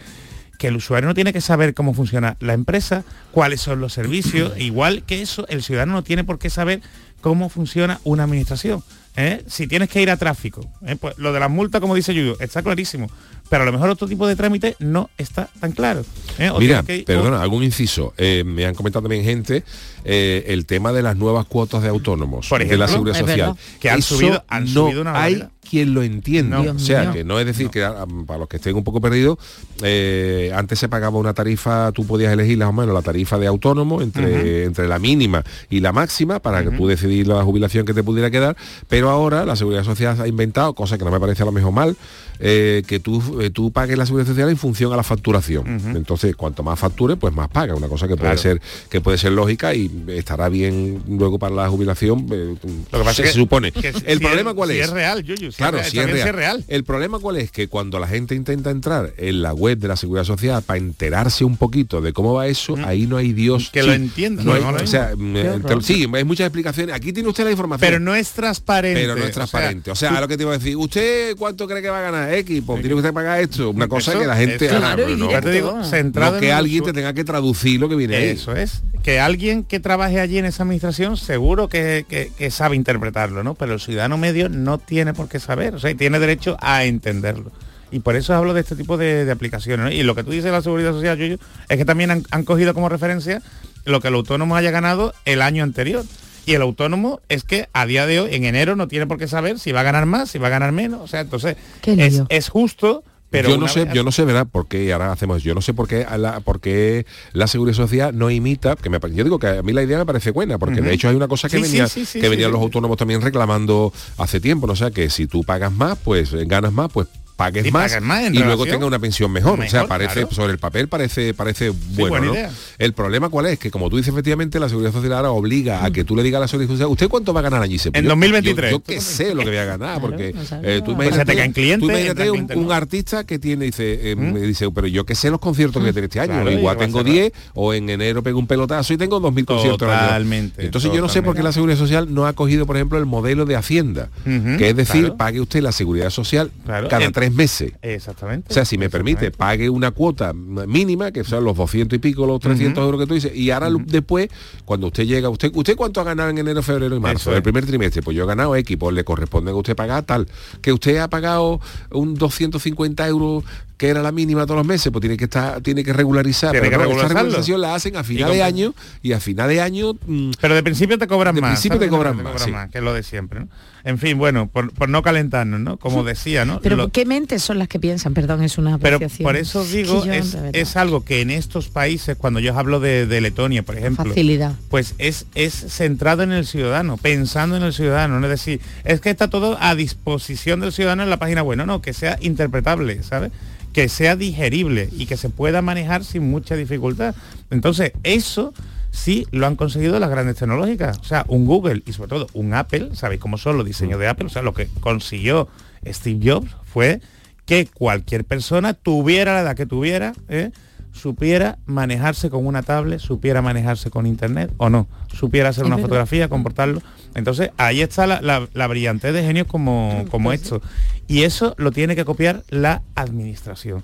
[0.57, 4.53] que el usuario no tiene que saber cómo funciona la empresa, cuáles son los servicios,
[4.59, 6.81] igual que eso, el ciudadano no tiene por qué saber
[7.21, 8.83] cómo funciona una administración.
[9.15, 9.43] ¿Eh?
[9.47, 10.95] Si tienes que ir a tráfico, ¿eh?
[10.99, 13.09] pues lo de las multas, como dice Yuyo, está clarísimo,
[13.49, 16.05] pero a lo mejor otro tipo de trámite no está tan claro.
[16.37, 16.51] ¿eh?
[16.59, 18.13] Mira, que perdona, algún inciso.
[18.17, 19.63] Eh, me han comentado también gente
[20.05, 23.37] eh, el tema de las nuevas cuotas de autónomos Por de la seguridad social.
[23.37, 23.55] verdad.
[23.79, 25.43] Que han Eso subido- han no subido una hay.
[25.69, 26.59] Quien lo entienda.
[26.61, 27.13] O sea, mío.
[27.13, 29.37] que no es decir que ah, para los que estén un poco perdidos,
[29.83, 33.47] eh, antes se pagaba una tarifa, tú podías elegir más o menos la tarifa de
[33.47, 37.93] autónomo entre, entre la mínima y la máxima para que tú decidir la jubilación que
[37.93, 38.55] te pudiera quedar,
[38.87, 41.71] pero ahora la Seguridad Social ha inventado, cosa que no me parece a lo mejor
[41.71, 41.95] mal,
[42.41, 45.67] eh, que tú, eh, tú pagues la Seguridad Social en función a la facturación.
[45.95, 48.37] Entonces, cuanto más facture, pues más paga, una cosa que puede Claro.
[48.41, 52.25] ser que puede ser lógica y estará bien luego para la jubilación.
[52.31, 52.55] eh,
[52.91, 53.71] Lo que pasa se, es que- supone.
[53.71, 54.85] que el si problema es- cuál si es?
[54.87, 56.17] es real, Yuyu, claro, si es real.
[56.23, 56.65] si es real.
[56.67, 59.95] El problema cuál es que cuando la gente intenta entrar en la web de la
[59.95, 63.83] Seguridad Social para enterarse un poquito de cómo va eso, ahí no hay Dios Que
[63.83, 64.69] lo entienda, No hay- ¿no?
[64.71, 65.33] o sea, mm,
[65.63, 66.95] te- sí, hay muchas explicaciones.
[66.95, 67.87] Aquí tiene usted la información.
[67.87, 68.99] Pero no es transparente.
[69.01, 69.91] Pero no es o sea, transparente.
[69.91, 72.33] O sea, lo que te iba a decir, ¿usted cuánto cree que va a ganar
[72.33, 72.61] X?
[72.65, 73.69] Pues tiene que usted pagar esto.
[73.69, 76.51] Una cosa Eso- que la gente eso- no, Ya te digo, centrado no en que
[76.51, 78.29] alguien te tenga que traducir lo que viene ahí.
[78.29, 78.81] Eso es.
[79.03, 83.55] Que alguien que trabaje allí en esa administración seguro que, que- que sabe interpretarlo, ¿no?
[83.55, 86.83] Pero el ciudadano medio no tiene por qué saber, o sea, y tiene derecho a
[86.85, 87.51] entenderlo.
[87.91, 89.85] Y por eso hablo de este tipo de, de aplicaciones.
[89.85, 89.91] ¿no?
[89.91, 91.37] Y lo que tú dices de la seguridad social, Yuyu,
[91.67, 93.41] es que también han, han cogido como referencia
[93.85, 96.05] lo que el autónomo haya ganado el año anterior.
[96.45, 99.27] Y el autónomo es que a día de hoy, en enero, no tiene por qué
[99.27, 101.01] saber si va a ganar más, si va a ganar menos.
[101.01, 104.47] O sea, entonces es, es justo, pero yo no sé, vez- yo no sé, ¿verdad?
[104.51, 108.17] por qué ahora hacemos, yo no sé por qué la, por qué la seguridad social
[108.17, 110.81] no imita, que me, yo digo que a mí la idea me parece buena, porque
[110.81, 113.21] de hecho hay una cosa que Sí, venía, sí, sí, que venían los autónomos también
[113.21, 114.73] reclamando hace tiempo, ¿no?
[114.73, 117.07] O sea que si tú pagas más, pues eh, ganas más, pues
[117.39, 119.61] pagues Y más, pagues más en y luego tenga una pensión mejor.
[119.61, 120.31] o sea, parece, claro.
[120.31, 122.33] sobre el papel parece, parece bueno, buena ¿no?
[122.33, 122.51] idea.
[122.77, 125.91] El problema cuál es, que como tú dices efectivamente, la seguridad social ahora obliga a
[125.91, 127.77] que tú le digas a la seguridad social, ¿usted cuánto va a ganar allí?
[127.77, 128.71] Pues En yo- 2023.
[128.71, 130.65] Yo, yo qué sé lo que voy a ganar, porque no sabes.
[130.67, 134.15] eh, tú Pues se te caen clientes, tú imagínate un, artista que tiene, dice, eh,
[134.15, 136.33] me dice, pero yo qué sé los conciertos que tiene este año.
[136.33, 137.13] Claro, Igual tengo cerrar.
[137.13, 139.79] 10 o en enero pego un pelotazo y tengo 2.000 conciertos.
[139.79, 142.97] Totalmente, Entonces yo no sé por qué la Seguridad Social no ha cogido, por ejemplo,
[142.99, 145.17] el modelo de Hacienda, que es decir, claro.
[145.17, 147.73] pague usted la Seguridad Social Claro, cada en- tres meses.
[147.81, 148.47] Exactamente.
[148.49, 152.25] O sea, si me permite, pague una cuota mínima, que son los 200 y pico,
[152.25, 154.29] los 300 euros que tú dices, y ahora después,
[154.65, 157.21] cuando usted llega, usted ¿usted cuánto ha ganado en enero, febrero y marzo?
[157.21, 157.37] Eso es.
[157.37, 160.27] El primer trimestre, pues yo he ganado X, pues le corresponde a usted pagar tal.
[160.61, 161.59] Que usted ha pagado
[161.91, 163.43] un 250 euros
[163.79, 166.51] que era la mínima todos los meses, pues tiene que estar, tiene que regularizar.
[166.51, 167.21] Tiene Pero que no, esta regularizarlo.
[167.29, 170.61] regularización la hacen a final de año y a final de año mm, Pero de
[170.63, 171.51] principio te cobran De más.
[171.51, 171.89] principio ¿sabes?
[171.89, 172.51] te cobran más, sí.
[172.71, 173.39] que es lo de siempre.
[173.39, 173.47] ¿no?
[173.85, 175.77] En fin, bueno, por, por no calentarnos, ¿no?
[175.77, 176.59] Como decía, ¿no?
[176.59, 178.13] Pero Lo- ¿qué mentes son las que piensan?
[178.13, 179.23] Perdón, es una pero apreciación.
[179.25, 182.41] por eso Es que digo, yo, es, de es algo que en estos países, cuando
[182.41, 184.55] yo hablo de, de Letonia, por ejemplo, Facilidad.
[184.69, 188.99] pues es, es centrado en el ciudadano, pensando en el ciudadano, no es decir, es
[188.99, 192.17] que está todo a disposición del ciudadano en la página web, no, no, que sea
[192.19, 193.31] interpretable, ¿sabes?
[193.73, 197.15] Que sea digerible y que se pueda manejar sin mucha dificultad.
[197.49, 198.53] Entonces, eso
[198.91, 200.97] sí lo han conseguido las grandes tecnológicas.
[200.99, 204.07] O sea, un Google y sobre todo un Apple, ¿sabéis cómo son los diseños de
[204.07, 204.25] Apple?
[204.25, 205.47] O sea, lo que consiguió
[205.85, 207.01] Steve Jobs fue
[207.45, 210.51] que cualquier persona tuviera la edad que tuviera, ¿eh?
[210.99, 215.75] Supiera manejarse con una tablet, supiera manejarse con internet o no, supiera hacer Es una
[215.77, 215.87] verdad.
[215.87, 216.81] fotografía, comportarlo.
[217.15, 220.61] Entonces ahí está la, la, la brillantez de genios como, como esto.
[221.07, 223.83] Y eso lo tiene que copiar la administración.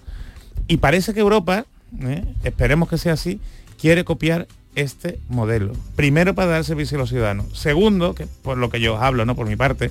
[0.67, 1.65] Y parece que Europa,
[2.01, 2.23] ¿eh?
[2.43, 3.39] esperemos que sea así,
[3.79, 5.71] quiere copiar este modelo.
[5.95, 7.45] Primero para dar servicio a los ciudadanos.
[7.57, 9.35] Segundo, que por lo que yo os hablo, ¿no?
[9.35, 9.89] Por mi parte,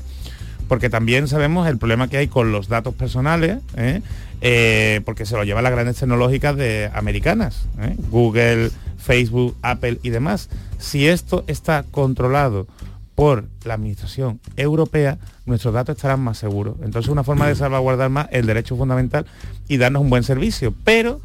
[0.68, 4.02] porque también sabemos el problema que hay con los datos personales, ¿eh?
[4.40, 7.96] Eh, porque se lo llevan las grandes tecnológicas de americanas, ¿eh?
[8.10, 10.48] Google, Facebook, Apple y demás.
[10.78, 12.66] Si esto está controlado
[13.14, 16.76] por la administración europea, nuestros datos estarán más seguros.
[16.82, 19.26] Entonces una forma de salvaguardar más el derecho fundamental
[19.68, 20.74] y darnos un buen servicio.
[20.84, 21.20] Pero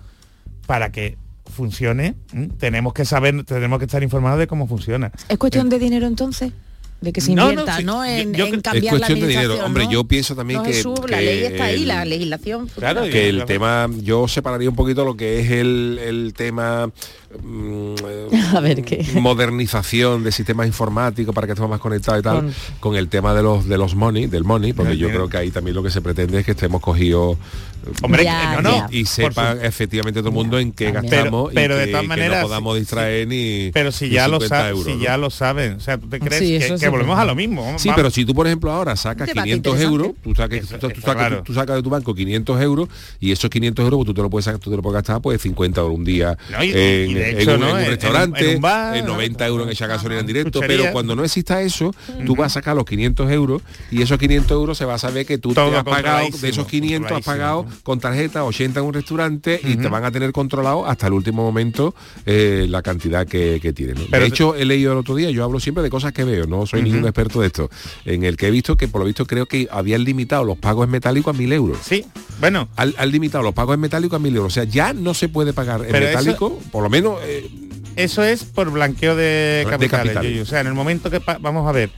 [0.65, 2.15] para que funcione,
[2.59, 5.11] tenemos que saber, tenemos que estar informados de cómo funciona.
[5.27, 6.53] ¿Es cuestión de dinero entonces?
[7.01, 8.05] De que se No, no, invierta, sí, ¿no?
[8.05, 9.65] yo- En, yo en creo- es cambiar la de dinero.
[9.65, 12.67] Hombre, yo pienso también No, que, Jesús, la que ley está ahí, el- la legislación.
[12.67, 12.91] futura.
[12.91, 16.91] Claro, que el tema yo separaría un poquito lo que es el, el tema
[17.41, 17.95] mm,
[18.55, 19.05] A ver, ¿qué?
[19.15, 23.33] modernización de sistemas informáticos para que estemos más conectados y tal Con- con, el tema
[23.33, 25.91] de los de los money del money porque yo creo que ahí también lo que
[25.91, 27.37] se pretende es que estemos cogidos
[28.01, 28.97] Hombre, Ya, que no, no, ya.
[28.97, 31.11] y sepa su- efectivamente todo el mundo en qué También.
[31.13, 33.91] gastamos Pero- pero y de que, todas que maneras, no podamos sí, distraer ni Pero
[33.91, 35.01] si ya lo, 50 sa- euros, si ¿no?
[35.03, 37.61] ya lo saben, o sea, ¿tú te crees Sí, que, volvemos a lo mismo?
[37.77, 37.95] Sí, Vamos.
[37.95, 40.03] pero si tú, por ejemplo, ahora sacas Un debate 500 interesante.
[40.05, 41.43] euros, tú, saques, Eso tú, tú está sacas, claro.
[41.43, 44.29] tú sacas de tu banco 500 euros y esos 500 euros pues, tú te lo
[44.29, 47.09] puedes sacar, tú te lo puedes gastar pues 50 euros un día No, y- en,
[47.09, 47.65] y de en hecho, un, ¿no?
[47.67, 50.27] en un En- en- restaurante, en un bar, en 90 euros en echar gasolina en
[50.27, 51.93] directo, pero cuando no exista eso,
[52.25, 53.61] tú vas a sacar los 500 euros
[53.91, 56.67] y esos 500 euros se va a saber que tú te has pagado, de esos
[56.67, 60.85] 500 has pagado con tarjeta, 80 en un restaurante y te van a tener controlado
[60.87, 61.93] hasta el último momento
[62.25, 63.95] eh, la cantidad que, que tienen.
[63.95, 64.01] ¿no?
[64.09, 66.45] Pero de hecho, he leído el otro día, yo hablo siempre de cosas que veo,
[66.45, 67.69] no soy ningún experto de esto,
[68.05, 70.85] en el que he visto que por lo visto creo que habían limitado los pagos
[70.85, 71.77] en metálico a mil euros.
[71.83, 72.05] Sí,
[72.39, 72.69] bueno.
[72.75, 74.53] Han, han limitado los pagos en metálico a mil euros.
[74.53, 77.19] O sea, ya no se puede pagar en Pero eso- metálico, por lo menos...
[77.23, 77.49] eh,
[77.95, 80.41] Eso es por blanqueo de De capitales.
[80.41, 81.89] O sea, en el momento que vamos a ver,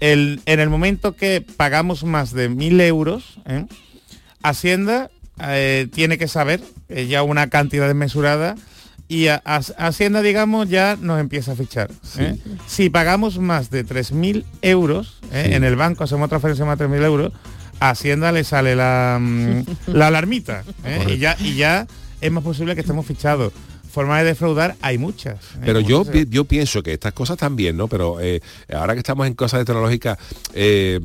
[0.00, 3.66] el, en el momento que pagamos más de mil euros, ¿eh?
[4.42, 8.54] Hacienda eh, tiene que saber eh, ya una cantidad desmesurada
[9.08, 11.90] y a- a- Hacienda, digamos, ya nos empieza a fichar.
[12.18, 12.36] ¿eh?
[12.66, 15.18] Si pagamos más de 3.000 euros.
[15.22, 15.28] Sí.
[15.32, 17.32] en el banco, hacemos transferencia más de 3.000 euros,
[17.80, 20.62] a Hacienda le sale la, mm, la alarmita
[21.08, 21.86] y, ya, y ya
[22.20, 23.52] es más posible que estemos fichados.
[23.90, 25.36] Formas de defraudar hay muchas.
[25.62, 27.88] Pero yo, yo pienso que estas cosas también, ¿no?
[27.88, 28.40] Pero eh,
[28.72, 30.16] ahora que estamos en cosas de tecnológica,
[30.54, 30.98] eh,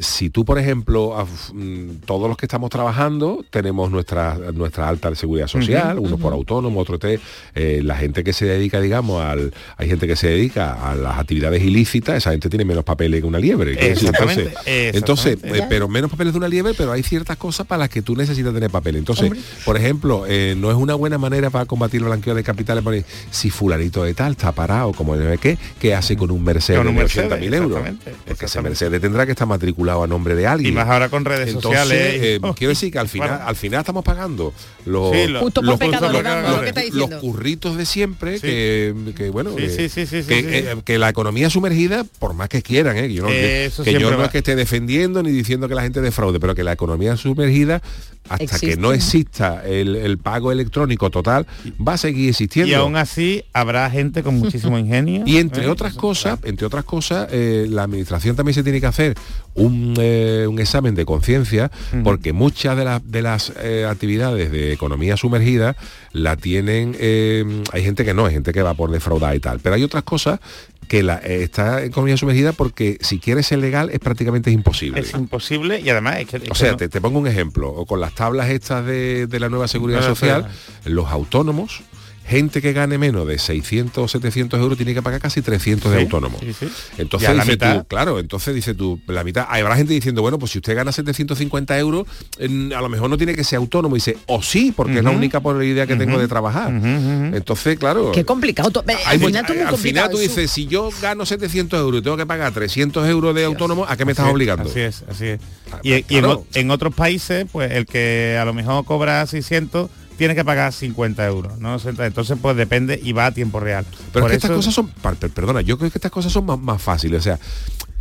[0.00, 1.14] si tú, por ejemplo,
[1.52, 6.32] mm, todos los que estamos trabajando tenemos nuestra, nuestra alta de seguridad social, uno por
[6.32, 7.20] autónomo, otro te,
[7.54, 11.18] eh, la gente que se dedica, digamos, al, hay gente que se dedica a las
[11.18, 13.72] actividades ilícitas, esa gente tiene menos papeles que una liebre.
[13.72, 17.80] Exactamente, Entonces, entonces eh, pero menos papeles de una liebre, pero hay ciertas cosas para
[17.80, 18.96] las que tú necesitas tener papel.
[18.96, 19.30] Entonces,
[19.64, 23.04] por ejemplo, eh, no es una buena manera para combatir el blanqueo de capitales poner
[23.30, 26.88] si fulanito de tal está parado, como sé qué, ¿qué hace con un Mercedes Con
[26.88, 27.80] un de Mercedes, 80.000 euros?
[28.26, 28.62] Porque ese.
[28.62, 30.72] Mercedes tendrá que estar matriculado a nombre de alguien.
[30.72, 32.20] Y más ahora con redes Entonces, sociales.
[32.22, 33.44] eh, quiero decir que al final, Bueno.
[33.46, 34.52] al final estamos pagando
[34.86, 38.42] los, Sí, lo- Justo por los, curritos de siempre, Sí.
[38.42, 40.46] que, que, bueno, Sí, que, sí, sí, sí, sí, que, sí.
[40.50, 43.82] eh, que la economía sumergida, por más que quieran, eh, que yo no, que- Eso
[43.84, 44.26] que yo siempre no va.
[44.26, 47.82] es que esté defendiendo ni diciendo que la gente defraude, pero que la economía sumergida,
[48.28, 48.66] hasta Existe.
[48.68, 51.46] que no exista el, el pago electrónico total,
[51.86, 52.70] va a seguir existiendo.
[52.70, 55.24] Y aún así habrá gente con muchísimo ingenio.
[55.26, 55.68] Y entre ¿eh?
[55.68, 59.14] otras cosas, entre otras cosas, eh, la administración también se tiene que hacer
[59.54, 61.70] un, eh, un examen de conciencia,
[62.02, 65.76] porque muchas de, las de las eh, actividades de economía sumergida
[66.12, 69.60] la tienen, eh, hay gente que no, hay gente que va por defraudar y tal,
[69.60, 70.40] pero hay otras cosas
[70.88, 75.00] que la, está economía sumergida porque si quieres ser legal es prácticamente imposible.
[75.00, 76.36] Es imposible y además es que...
[76.36, 78.84] es O que sea, no- te, te pongo un ejemplo, o con las tablas estas
[78.84, 80.46] de, de la nueva seguridad social,
[80.84, 81.82] los autónomos,
[82.26, 85.98] gente que gane menos de 600 o 700 euros tiene que pagar casi 300 de
[85.98, 86.38] Sí, autónomo.
[86.40, 86.68] sí, sí.
[86.98, 87.78] Entonces Ya la mitad.
[87.80, 90.90] tú, claro, entonces dice tú, la mitad, habrá gente diciendo, bueno, pues si usted gana
[90.92, 92.06] 750 euros,
[92.40, 93.94] a lo mejor no tiene que ser autónomo.
[93.96, 96.70] Y dice, o sí, porque es la única idea que tengo de trabajar.
[96.72, 98.12] Entonces, claro.
[98.12, 98.70] Qué complicado.
[98.88, 101.78] eh, hay Al final, todo muy al final complicado, tú dices, si yo gano 700
[101.80, 104.68] euros y tengo que pagar 300 euros de autónomo, ¿a qué me estás es, obligando?
[104.70, 105.40] Así es, así es.
[105.72, 109.90] Ah, Y, y en, en otros países, pues el que a lo mejor cobra 600
[110.16, 111.76] tiene que pagar 50 euros, ¿no?
[111.98, 113.84] Entonces, pues depende y va a tiempo real.
[114.12, 114.88] Pero Por es que estas eso- cosas son,
[115.32, 117.20] perdona, yo creo que estas cosas son más, más fáciles.
[117.20, 117.38] O sea,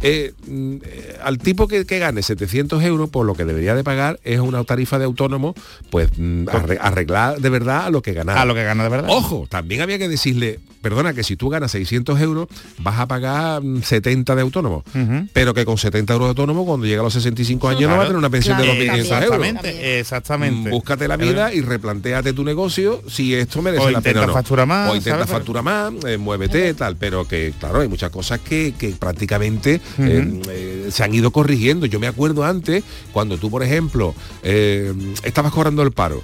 [0.04, 3.84] eh, mm, eh, al tipo que, que gane 700 euros, por lo que debería de
[3.84, 5.56] pagar es una tarifa de autónomo,
[5.90, 8.38] pues mm, arre- arreglar de verdad a lo que ganar.
[8.38, 9.10] A lo que gana de verdad.
[9.10, 12.48] Ojo, también había que decirle, perdona, que si tú ganas 600 euros,
[12.80, 14.84] vas a pagar mm, 70 de autónomo.
[15.34, 17.94] Pero que con 70 euros de autónomo, cuando llega a los 65 años, no va
[17.94, 18.08] a Claro.
[18.10, 19.48] tener una pensión Claro, de 2.500 euros.
[19.48, 20.70] Exactamente, exactamente.
[20.70, 24.24] Mm, Búscate la vida y replantéate tu negocio si esto merece O la pena intenta
[24.26, 24.34] o no.
[24.34, 25.32] facturar más, O intenta ¿sabes?
[25.32, 30.42] facturar más, eh, muévete, tal, pero que claro, hay muchas cosas que, que prácticamente eh,
[30.50, 31.86] eh, se han ido corrigiendo.
[31.86, 34.14] Yo me acuerdo antes, cuando tú, por ejemplo,
[34.44, 36.22] eh, estabas cobrando el paro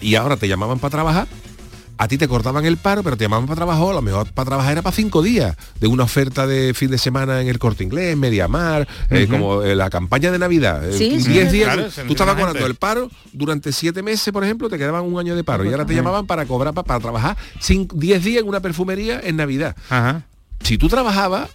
[0.00, 1.28] y ahora te llamaban para trabajar,
[1.98, 4.46] a ti te cortaban el paro, pero te llamaban para trabajar, a lo mejor para
[4.46, 7.84] trabajar era para cinco días, de una oferta de fin de semana en el corte
[7.84, 10.88] inglés, Mediamar, eh, como eh, la campaña de Navidad.
[10.88, 11.30] eh, Sí, sí.
[11.30, 15.04] 10 días, Claro, tú- estabas cobrando el paro durante siete meses, por ejemplo, te quedaban
[15.04, 17.36] un año de paro y ahora te llamaban para cobrar, pa- para, trabajar
[17.68, 19.76] 10 días en una perfumería en Navidad.
[19.90, 20.22] Ajá.
[20.62, 21.50] Si tú trabajabas,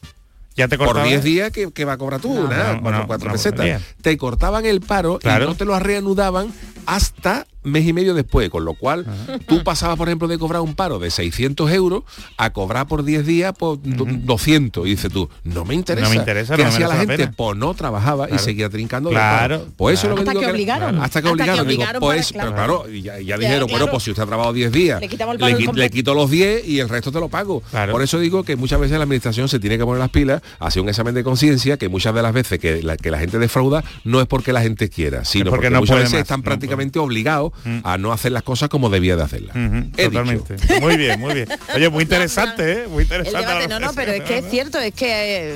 [0.56, 1.06] Ya te por cortaba.
[1.08, 3.82] 10 días que, que va a cobrar tú, No, nada, no, cuatro, no, cuatro pesetas.
[4.02, 5.46] Te cortaban el paro Claro.
[5.46, 6.52] y no te lo reanudaban
[6.86, 9.06] hasta mes y medio después, con lo cual
[9.48, 12.04] tú pasabas, por ejemplo, de cobrar un paro de 600 euros
[12.38, 14.86] a cobrar por 10 días por do- 200.
[14.88, 16.08] Y dices tú, no me interesa.
[16.08, 17.18] No me interesa, ¿Qué no me hacía la gente?
[17.18, 17.34] pena.
[17.36, 18.44] Pues no trabajaba y Claro.
[18.44, 19.72] seguía trincando Claro, paro.
[19.78, 20.96] Pues eso es lo que Hasta digo que obligaron.
[20.96, 21.68] Hasta que Hasta que obligaron.
[21.68, 22.82] Digo, obligaron pues, para- pero claro.
[22.84, 23.92] claro, ya, ya Ya, dijeron, bueno, claro.
[23.92, 27.12] pues si usted ha trabajado 10 días, Le qui- quito los 10 y el resto
[27.12, 27.62] te lo pago.
[27.72, 27.92] Claro.
[27.92, 30.82] Por eso digo que muchas veces la administración se tiene que poner las pilas, hacer
[30.82, 33.84] un examen de conciencia, que muchas de las veces que la, que la gente defrauda
[34.04, 37.00] no es porque la gente quiera, sino porque porque, no muchas veces más, están prácticamente
[37.00, 37.52] obligados
[37.84, 39.56] a no hacer las cosas como debía de hacerlas.
[39.56, 40.04] Dicho.
[40.10, 40.56] totalmente.
[40.82, 41.48] Muy bien, muy bien.
[41.76, 42.88] Oye, muy interesante, ¿eh?
[42.88, 43.40] Muy El interesante.
[43.48, 45.08] debate, no, no, pero es que es cierto, es que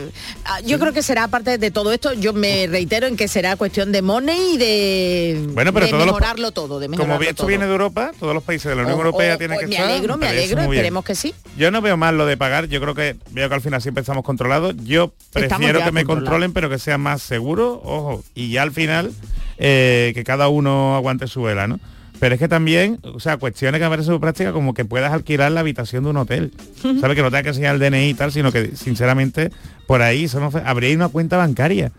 [0.06, 0.10] eh,
[0.46, 3.56] ah, yo creo que será parte de todo esto, yo me reitero en que será
[3.56, 7.24] cuestión de money y de, Bueno, pero de todos los- mejorarlo todo, de mejorarlo Como
[7.30, 7.48] esto todo.
[7.48, 9.68] viene de Europa, todos los países de la Unión O- Europea o- tienen o que
[9.68, 9.90] me estar.
[9.92, 10.74] alegro, me alegro, muy bien.
[10.80, 11.34] esperemos que sí.
[11.58, 14.02] Yo no veo mal lo de pagar, yo creo que veo que al final siempre
[14.02, 14.76] estamos controlados.
[14.84, 19.12] Yo prefiero que me controlen, pero que sea más seguro, ojo, y ya al final
[19.60, 21.80] eh, que cada uno aguante su vela, ¿no?
[22.20, 25.14] Pero es que también, o sea, cuestiones que me parecen muy prácticas como que puedas
[25.14, 26.52] alquilar la habitación de un hotel.
[26.82, 27.16] ¿Sabes?
[27.16, 29.52] Que no tengas que enseñar el DNI y tal, sino que sinceramente
[29.88, 31.92] por ahí eso no, habría una cuenta bancaria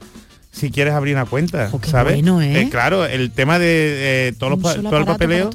[0.53, 2.15] si quieres abrir una cuenta, ¿sabes?
[2.15, 2.67] bueno, ¿eh?
[2.73, 5.49] claro, el tema de eh, todos los pa- todo el papeleo,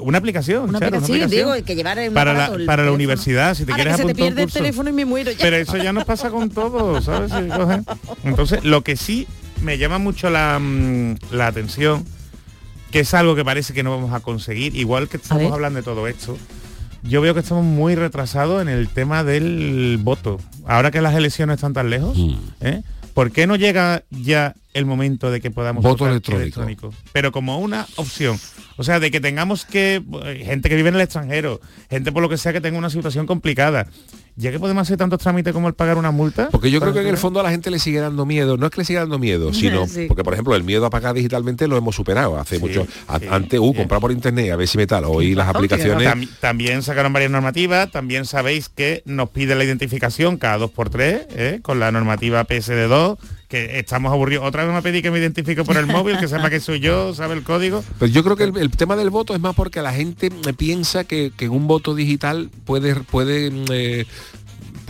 [0.00, 2.90] una aplicación, Una Charo, aplicación, digo, hay que llevar un para aparato, la, para la
[2.90, 4.58] universidad, si te Ahora quieres que se te pierde el curso.
[4.58, 5.38] teléfono y me muero ya.
[5.40, 7.30] Pero eso ya nos pasa con todo, ¿sabes?
[8.24, 9.28] Entonces, lo que sí
[9.62, 12.04] me llama mucho la, mm, la atención,
[12.90, 15.82] que es algo que parece que no vamos a conseguir, igual que estamos hablando de
[15.82, 16.36] todo esto,
[17.02, 20.38] yo veo que estamos muy retrasados en el tema del voto.
[20.66, 22.34] Ahora que las elecciones están tan lejos, Mm.
[22.60, 22.82] ¿eh?
[23.14, 26.94] ¿por qué no llega ya el momento de que podamos Voto votar electrónico.
[27.12, 28.38] Pero como una opción.
[28.76, 31.60] O sea, de que tengamos que, eh, gente que vive en el extranjero,
[31.90, 33.88] gente por lo que sea que tenga una situación complicada,
[34.36, 36.48] ya que podemos hacer tantos trámites como el pagar una multa.
[36.50, 38.64] Porque yo creo que en el fondo a la gente le sigue dando miedo, no
[38.66, 40.06] es que le siga dando miedo, sino Sí.
[40.08, 42.86] porque por ejemplo el miedo a pagar digitalmente lo hemos superado hace Sí, mucho.
[42.86, 46.08] sí, antes, uh, comprar por internet, a ver si me tal, oí las aplicaciones.
[46.08, 50.88] Tam- también sacaron varias normativas, también sabéis que nos pide la identificación cada dos por
[50.88, 51.58] tres, ¿eh?
[51.60, 53.18] con la normativa PSD2,
[53.50, 54.46] que estamos aburridos.
[54.46, 57.12] Otra vez me pedí que me identifique por el móvil, que sepa que soy yo,
[57.14, 57.84] sabe el código.
[57.98, 61.02] Pero yo creo que el, el tema del voto es más porque la gente piensa
[61.02, 64.06] que, que un voto digital puede, puede, mm, eh,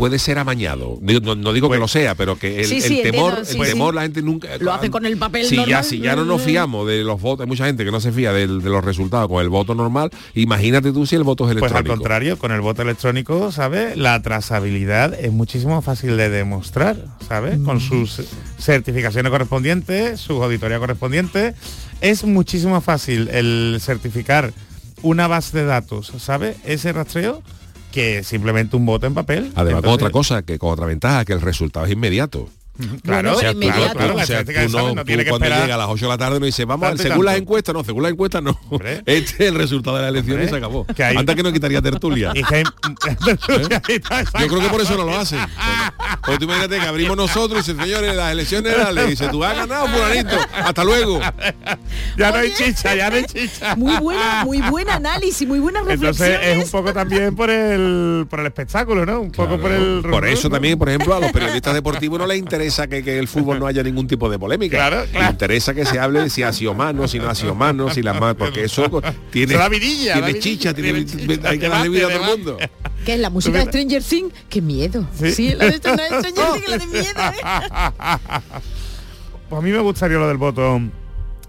[0.01, 0.99] puede ser amañado.
[1.01, 3.45] No, no digo que Pues- lo sea, pero que el, Sí, el sí, temor, entiendo,
[3.53, 3.73] sí, el sí.
[3.73, 4.49] temor la gente nunca.
[4.59, 7.45] Lo hacen con el papel si Ya, si ya no nos fiamos de los votos,
[7.45, 10.11] hay mucha gente que no se fía del- de los resultados con el voto normal,
[10.35, 11.95] imagínate tú si el voto es Pues al electrónico.
[11.95, 13.97] contrario, con el voto electrónico, ¿sabes?
[13.97, 16.97] La trazabilidad es muchísimo más fácil de demostrar,
[17.29, 17.59] ¿sabes?
[17.61, 18.23] Con sus
[18.59, 21.55] certificaciones correspondientes, sus auditorías correspondientes.
[22.01, 24.53] Es muchísimo fácil el certificar
[25.03, 26.57] una base de datos, ¿sabes?
[26.65, 27.43] Ese rastreo
[27.91, 29.53] que simplemente un voto en papel.
[29.55, 32.49] Además, con otra cosa, que con otra ventaja, que el resultado es inmediato.
[33.05, 35.45] Claro, O sea, tú, claro, la o sea, tú no, no tú tiene que cuando
[35.45, 37.75] esperar llega a las 8 de la tarde no dice, vamos, tanto según las encuestas,
[37.75, 38.59] no, según las encuestas no.
[38.71, 39.03] Hombre.
[39.07, 40.87] Este es el resultado de la elección y se acabó.
[40.87, 42.33] que hay- Antes que no quitaría tertulia.
[42.35, 42.63] Y que-
[44.41, 45.41] Yo creo que por eso no lo hacen.
[46.23, 49.57] Porque, tú imagínate que abrimos nosotros y dice, señores, las elecciones le dice, tú has
[49.57, 51.21] ganado, fulanito, hasta luego.
[52.17, 53.75] ya no hay chicha, ya no hay chicha.
[53.77, 56.59] Muy buena, muy buen análisis, muy buenas Entonces reflexiones.
[56.59, 59.21] es un poco también por el por el espectáculo, ¿no?
[59.21, 60.55] Un poco por el Por eso ¿no?
[60.55, 63.67] también, por ejemplo, a los periodistas deportivos no les interesa que, que el fútbol no
[63.67, 64.77] haya ningún tipo de polémica.
[64.77, 67.55] Claro, Les interesa que se hable de si ha sido mano, si no ha sido
[67.55, 71.49] mano, si la mano, porque eso tiene, vidilla, da tiene vidilla, chicha, tiene, tiene chicha,
[71.49, 72.59] hay que darle vida a todo el mundo.
[73.05, 74.35] Que es la música de Stranger Things.
[74.49, 75.07] Qué miedo.
[75.19, 75.33] Sí.
[75.33, 77.21] Sí, la de Stranger Things, la de miedo.
[77.21, 78.61] ¿eh?
[79.51, 80.81] Pues a mí me gustaría lo del voto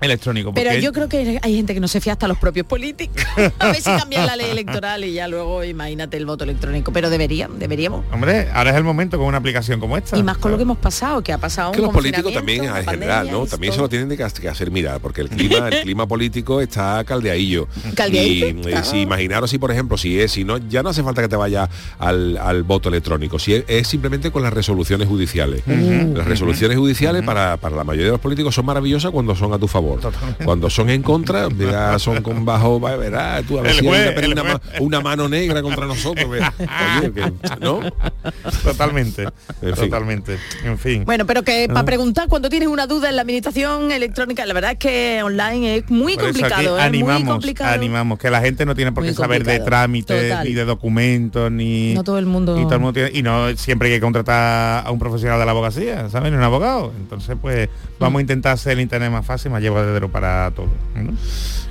[0.01, 0.53] electrónico.
[0.53, 3.23] Pero yo creo que hay gente que no se fía hasta los propios políticos.
[3.59, 6.91] A ver si cambian la ley electoral y ya luego imagínate el voto electrónico.
[6.91, 8.05] Pero deberían, deberíamos.
[8.11, 10.17] Hombre, ahora es el momento con una aplicación como esta.
[10.17, 12.65] Y más con lo que hemos pasado, que ha pasado que un los políticos también
[12.65, 13.55] en general no esto.
[13.55, 17.03] también se lo tienen de que hacer mirar porque el clima el clima político está
[17.03, 18.85] caldeadillo Caldeadillo, y claro.
[18.85, 21.35] si imaginaros si por ejemplo si es si no ya no hace falta que te
[21.35, 26.77] vaya al, al voto electrónico si es, es simplemente con las resoluciones judiciales las resoluciones
[26.77, 29.90] judiciales para, para la mayoría de los políticos son maravillosas cuando son a tu favor
[30.43, 34.33] cuando son en contra ya son con bajo va, verás tú a ver si hay
[34.79, 36.27] una, mano negra contra nosotros.
[36.29, 37.79] Oye, que- no
[38.63, 39.23] Totalmente.
[39.61, 39.85] En fin.
[39.85, 40.37] totalmente.
[40.63, 41.03] En fin.
[41.05, 41.73] Bueno, pero que Ah.
[41.73, 45.77] para preguntar cuando tienes una duda en la administración electrónica, la verdad es que online
[45.77, 47.73] es muy Por complicado, es muy animamos, complicado.
[47.73, 50.47] animamos que la gente no tiene por qué saber de trámites Total.
[50.47, 53.55] ni de documentos ni No todo el mundo- y todo el mundo tiene- y no
[53.57, 56.33] siempre hay que contratar a un profesional de la abogacía, ¿saben?
[56.35, 56.91] Un abogado.
[56.99, 57.69] Entonces, pues
[57.99, 59.61] vamos a intentar hacer el internet más fácil, más
[60.11, 60.69] para todos.
[60.95, 61.11] ¿no?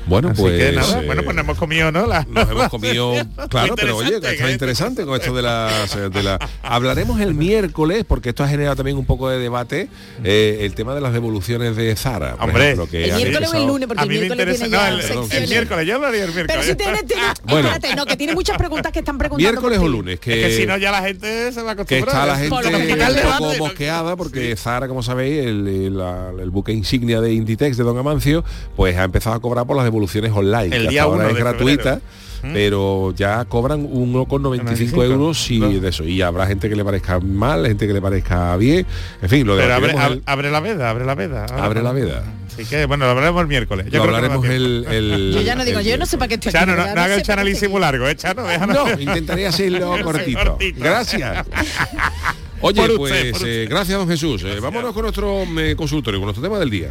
[0.07, 2.07] bueno Así pues que nada, eh, bueno, pues nos hemos comido, ¿no?
[2.07, 3.13] La- nos hemos comido
[3.51, 7.35] claro pero oye interesante, está que- interesante con esto de las de la hablaremos el
[7.35, 9.89] miércoles porque esto ha generado también un poco de debate
[10.25, 12.65] eh, el tema de las devoluciones de Zara por Hombre.
[12.65, 14.77] ejemplo, que El miércoles o el lunes, porque a el mí me miércoles interesa tiene
[14.77, 16.47] no, ya el, el miércoles, yo hablaría el miércoles.
[16.49, 17.69] Pero si tienes, tienes- Bueno.
[17.69, 19.51] espérate, no, que tiene muchas preguntas que están preguntando.
[19.53, 21.99] miércoles o lunes Es que si no que ya la gente se va a que
[21.99, 26.51] está la gente que un poco mosqueada porque Zara, como sabéis, el, el- la- el
[26.51, 28.45] buque insignia de Inditex de Don Amancio,
[28.77, 30.75] pues ha empezado a cobrar por las devoluciones online.
[30.77, 31.83] El que día hasta ahora uno es de gratuita.
[31.83, 32.31] febrero.
[32.43, 35.69] Pero ya cobran 1,95 95, euros y ¿no?
[35.69, 36.05] de eso.
[36.05, 38.87] Y habrá gente que le parezca mal, gente que le parezca bien.
[39.21, 39.97] En fin, lo Pero abre, el-
[40.51, 41.45] la veda, abre la veda.
[41.45, 42.23] Abre la veda.
[42.49, 43.87] Así que bueno, lo hablaremos el miércoles.
[43.91, 46.35] Yo lo hablaremos no el, el- Yo ya no digo, yo no sé para qué
[46.37, 46.51] estoy.
[46.51, 48.43] Chano, de no, no haga el análisis muy largo, ¿eh, Chano?
[48.45, 48.75] Déjanos.
[48.75, 50.43] No, intentaré hacerlo cortito.
[50.43, 50.81] Cortito.
[50.83, 51.47] Gracias.
[52.63, 54.43] Oye, usted, pues eh, gracias, don Jesús.
[54.45, 56.89] Eh, vámonos con nuestro eh, consultorio, con nuestro tema del día.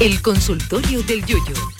[0.00, 1.77] El consultorio del Yuyo.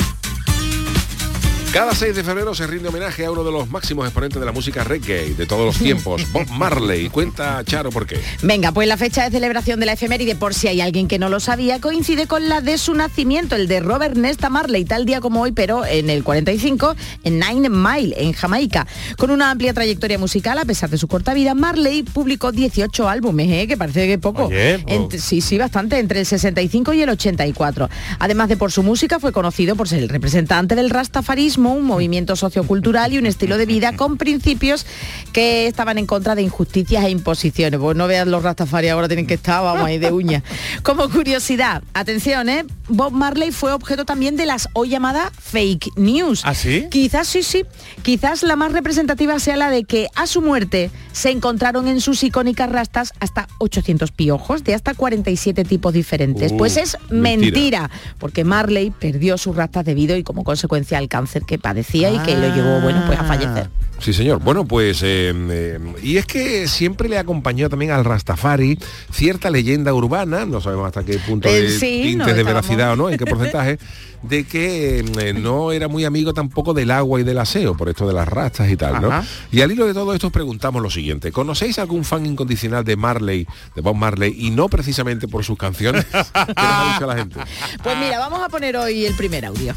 [1.73, 4.53] Cada 6 de febrero se rinde homenaje a uno de los máximos exponentes de la
[4.53, 7.11] música reggae de todos los tiempos, Bob Marley.
[7.11, 8.19] Cuenta, Charo, ¿por qué?
[8.43, 11.29] Venga, pues la fecha de celebración de la efeméride, por si hay alguien que no
[11.29, 15.21] lo sabía, coincide con la de su nacimiento, el de Robert Nesta Marley, tal día
[15.21, 18.87] como hoy, pero en el 45, en Nine Mile, en Jamaica.
[19.19, 23.47] Con una amplia trayectoria musical, a pesar de su corta vida, Marley publicó 18 álbumes,
[23.51, 23.67] ¿eh?
[23.67, 24.47] que parece que poco.
[24.47, 25.23] Oye, pues.
[25.23, 27.91] Sí, sí, bastante, entre el 65 y el 84.
[28.21, 32.37] Además de por su música, fue conocido por ser el representante del rastafarismo, un movimiento
[32.37, 34.87] sociocultural y un estilo de vida con principios
[35.33, 37.79] que estaban en contra de injusticias e imposiciones.
[37.81, 40.43] Pues no vean los rastafari ahora tienen que estar, vamos ahí de uña.
[40.83, 42.65] Como curiosidad, atención, ¿eh?
[42.89, 46.43] Bob Marley fue objeto también de las hoy llamadas fake news.
[46.45, 46.87] ¿Ah, sí?
[46.91, 47.65] Quizás sí, sí.
[48.03, 52.23] Quizás la más representativa sea la de que a su muerte se encontraron en sus
[52.23, 56.53] icónicas rastas hasta 800 piojos de hasta 47 tipos diferentes.
[56.53, 57.51] Uh, pues es mentira.
[57.51, 57.91] mentira.
[58.19, 62.37] porque Marley perdió sus rastas debido y como consecuencia al cáncer que padecía y que
[62.37, 63.71] lo llevó, bueno, pues a fallecer.
[64.01, 64.39] Sí, señor.
[64.41, 68.79] Bueno, pues, eh, eh, y es que siempre le acompañó también al Rastafari
[69.11, 72.97] cierta leyenda urbana, no sabemos hasta qué punto Eh, de sí, no, de veracidad o
[72.97, 73.79] no, en qué porcentaje,
[74.23, 78.13] de que no era muy amigo tampoco del agua y del aseo, por esto de
[78.13, 79.11] las rastas y tal, ¿no?
[79.51, 82.97] Y al hilo de todo esto os preguntamos lo siguiente, ¿conocéis algún fan incondicional de
[82.97, 86.05] Marley, de Bob Marley, y no precisamente por sus canciones?
[86.05, 87.41] ¿Qué nos ha dicho la gente?
[87.83, 89.75] Pues mira, vamos a poner hoy el primer audio.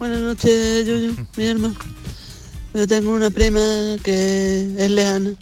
[0.00, 1.74] Buenas noches, Yuyu, mi hermano.
[2.72, 3.60] Yo tengo una prima
[4.02, 5.34] que es lejana.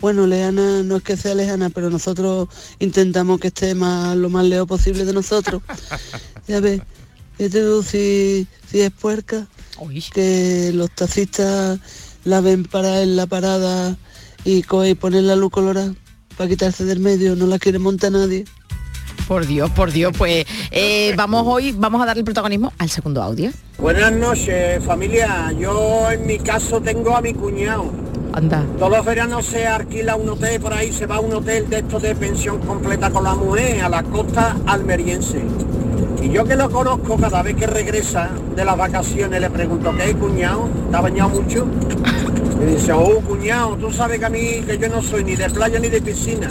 [0.00, 2.48] Bueno, lejana no es que sea lejana, pero nosotros
[2.80, 5.62] intentamos que esté más, lo más lejos posible de nosotros.
[6.48, 6.80] Ya ves,
[7.38, 9.46] yo te digo si, si es puerca,
[10.12, 11.78] que los taxistas
[12.24, 13.96] la ven para en la parada
[14.44, 15.94] y y ponen la luz colorada
[16.36, 18.44] para quitarse del medio, no la quiere montar nadie.
[19.30, 23.22] Por Dios, por Dios, pues eh, vamos hoy, vamos a darle el protagonismo al segundo
[23.22, 23.52] audio.
[23.78, 25.52] Buenas noches, familia.
[25.56, 27.92] Yo en mi caso tengo a mi cuñado.
[28.32, 28.64] Anda.
[28.76, 31.78] Todos los veranos se alquila un hotel por ahí, se va a un hotel de
[31.78, 35.40] estos de pensión completa con la mujer a la costa almeriense.
[36.20, 40.12] Y yo que lo conozco, cada vez que regresa de las vacaciones le pregunto, ¿qué
[40.12, 40.68] cuñado?
[40.90, 41.68] ¿Te ha bañado mucho?
[42.60, 45.48] Y dice, oh cuñado, tú sabes que a mí, que yo no soy ni de
[45.48, 46.50] playa ni de piscina.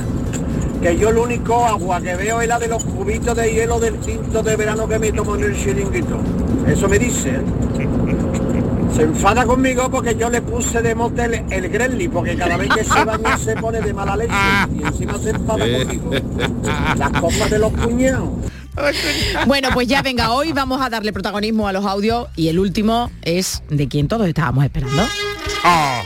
[0.82, 3.99] Que yo lo único agua que veo es la de los cubitos de hielo del
[3.99, 6.19] tinto de verano que me tomo en el chiringuito.
[6.67, 7.30] Eso me dice.
[7.32, 7.41] ¿eh?
[8.95, 12.84] Se enfada conmigo porque yo le puse de motel el Gremlin, porque cada vez que
[12.84, 14.34] se baña se pone de mala leche
[14.73, 16.11] y encima se enfada conmigo.
[16.97, 18.30] Las cosas de los cuñados.
[19.45, 23.11] Bueno, pues ya venga, hoy vamos a darle protagonismo a los audios y el último
[23.21, 25.03] es de quien todos estábamos esperando.
[25.63, 26.03] Hola,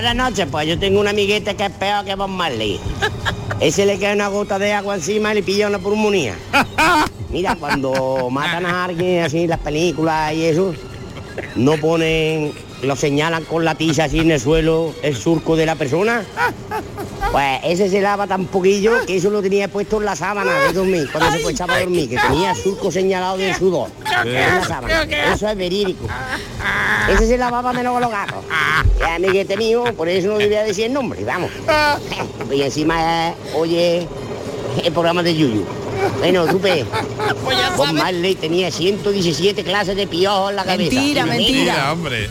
[0.00, 0.46] buenas noches.
[0.50, 2.80] Pues yo tengo un amiguete que es peor que Bob Marley.
[3.60, 6.34] Ese le cae una gota de agua encima y le pilla una pulmonía.
[7.28, 10.74] Mira, cuando matan a alguien así en las películas y eso,
[11.54, 15.74] no ponen, lo señalan con la tiza así en el suelo, el surco de la
[15.76, 16.24] persona.
[17.32, 20.72] Pues ese se lava tan poquillo que eso lo tenía puesto en la sábana de
[20.72, 23.90] dormir, cuando se fue echaba a dormir, que tenía surco señalado de sudor
[24.24, 25.02] en la sábana.
[25.32, 26.06] Eso es verídico.
[27.08, 28.44] Ese se lavaba menos con los gatos.
[28.98, 31.50] Y amiguete mío, por eso no debía decir el nombre, vamos.
[32.50, 34.08] Y encima, eh, oye,
[34.82, 35.64] el programa de Yuyu.
[36.18, 36.84] Bueno, supe.
[37.76, 40.94] Bob Marley tenía 117 clases de piojos en la cabeza.
[40.94, 41.92] Mentira, mentira.
[41.92, 42.28] hombre.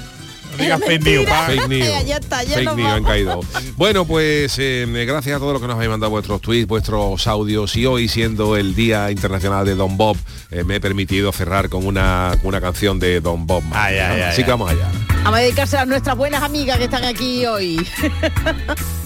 [0.59, 1.45] Digas fake news, pa.
[1.47, 2.05] Fake news.
[2.05, 3.41] Ya está, ya Fake nos news han caído.
[3.77, 7.75] Bueno, pues eh, gracias a todos los que nos habéis mandado vuestros tweets, vuestros audios
[7.75, 10.17] y hoy siendo el Día Internacional de Don Bob,
[10.51, 13.63] eh, me he permitido cerrar con una, con una canción de Don Bob.
[13.71, 14.13] Ay, ay, ¿no?
[14.15, 14.87] ay, Así que vamos allá.
[15.23, 17.85] Vamos a dedicarse a nuestras buenas amigas que están aquí hoy.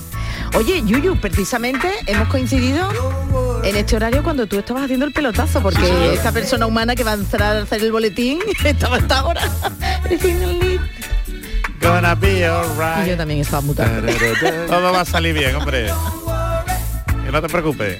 [0.55, 2.87] Oye, Yuyu, precisamente hemos coincidido
[3.63, 7.11] en este horario cuando tú estabas haciendo el pelotazo, porque esta persona humana que va
[7.11, 9.41] a entrar a hacer el boletín estaba hasta ahora.
[11.83, 14.11] Gonna be yo también estaba mutando.
[14.67, 15.87] Todo va a salir bien, hombre.
[17.25, 17.99] Que no te preocupes.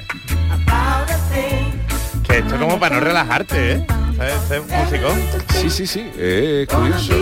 [2.23, 3.87] Que esto es como para no relajarte, ¿eh?
[4.21, 5.13] Este músico.
[5.61, 7.13] Sí, sí, sí, eh, es curioso.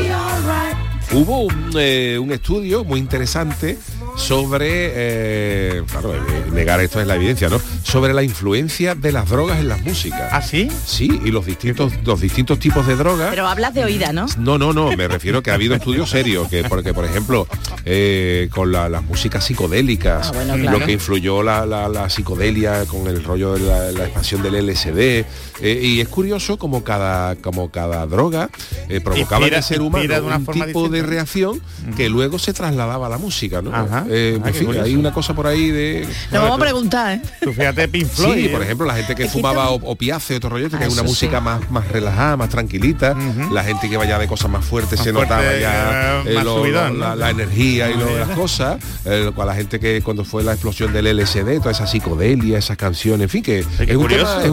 [1.13, 3.77] Hubo un, eh, un estudio muy interesante
[4.17, 6.19] sobre, eh, claro, eh,
[6.51, 7.59] negar esto es la evidencia, ¿no?
[7.83, 10.29] Sobre la influencia de las drogas en las músicas.
[10.31, 10.67] ¿Ah, sí?
[10.85, 13.29] Sí, y los distintos, los distintos tipos de drogas.
[13.31, 14.25] Pero hablas de oída, ¿no?
[14.37, 17.47] No, no, no, me refiero que ha habido estudios serios, que porque por ejemplo,
[17.85, 20.79] eh, con la- las músicas psicodélicas, Ah, bueno, claro.
[20.79, 24.55] lo que influyó la, la- la psicodelia con el rollo de la, la expansión del
[24.55, 25.25] LSD,
[25.63, 28.49] eh, y es curioso como cada, como cada droga
[28.89, 31.61] eh, provocaba en Inspira- el ser humano inspira de una un forma tipo de reacción
[31.95, 33.73] que luego se trasladaba a la música, ¿no?
[33.73, 34.00] Ajá.
[34.01, 34.81] Ah, Eh, ah, curioso.
[34.83, 36.07] hay una cosa por ahí de...
[36.31, 37.21] Nos vamos a preguntar, ¿eh?
[37.41, 38.33] Tú fíjate Pink Floyd.
[38.35, 38.49] Sí, ¿eh?
[38.49, 41.37] por ejemplo, la gente que fumaba opiáceo, otro rollo, que Ah, es una eso música
[41.39, 41.43] sí.
[41.43, 43.15] más, más relajada, más tranquilita,
[43.51, 46.65] la gente que vaya de cosas más fuertes Más se fuerte, notaba ya eh, lo-
[46.65, 47.15] lo- la, ¿no?
[47.15, 50.91] la energía y lo- las cosas, eh, con la gente que cuando fue la explosión
[50.93, 54.07] del LSD, toda esa psicodelia, esas canciones, en fin, que es un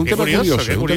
[0.05, 0.25] tema,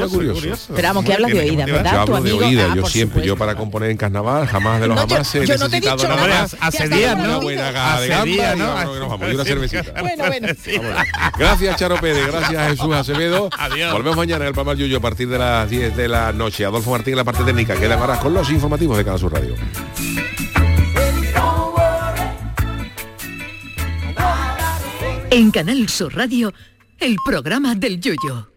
[0.08, 0.72] curioso.
[0.74, 1.56] Pero vamos, que hablas de bien.
[1.66, 1.92] ¿verdad?
[2.00, 4.88] Yo Tu hablo de oída, Ah, yo siempre, yo para componer en carnaval, jamás de
[4.88, 7.40] los jamás he yo no te he necesitado dicho nada más Hace días, ¿no?
[7.40, 8.66] una Hace días, y ¿no?
[8.66, 10.00] vámonos, que nos vamos, y una cervecita.
[10.00, 10.48] Bueno, bueno.
[11.38, 13.48] Gracias Charo Pérez, gracias Jesús Acevedo.
[13.58, 13.92] Adiós.
[13.92, 16.64] Volvemos mañana en el programa Yuyo a partir de las 10 de la noche.
[16.64, 17.74] Adolfo Martín en la parte técnica.
[17.76, 19.54] Quedan ahora con los informativos de Canal Sur Radio.
[25.30, 26.52] En Canal Sur Radio,
[26.98, 28.51] el programa del Yoyo.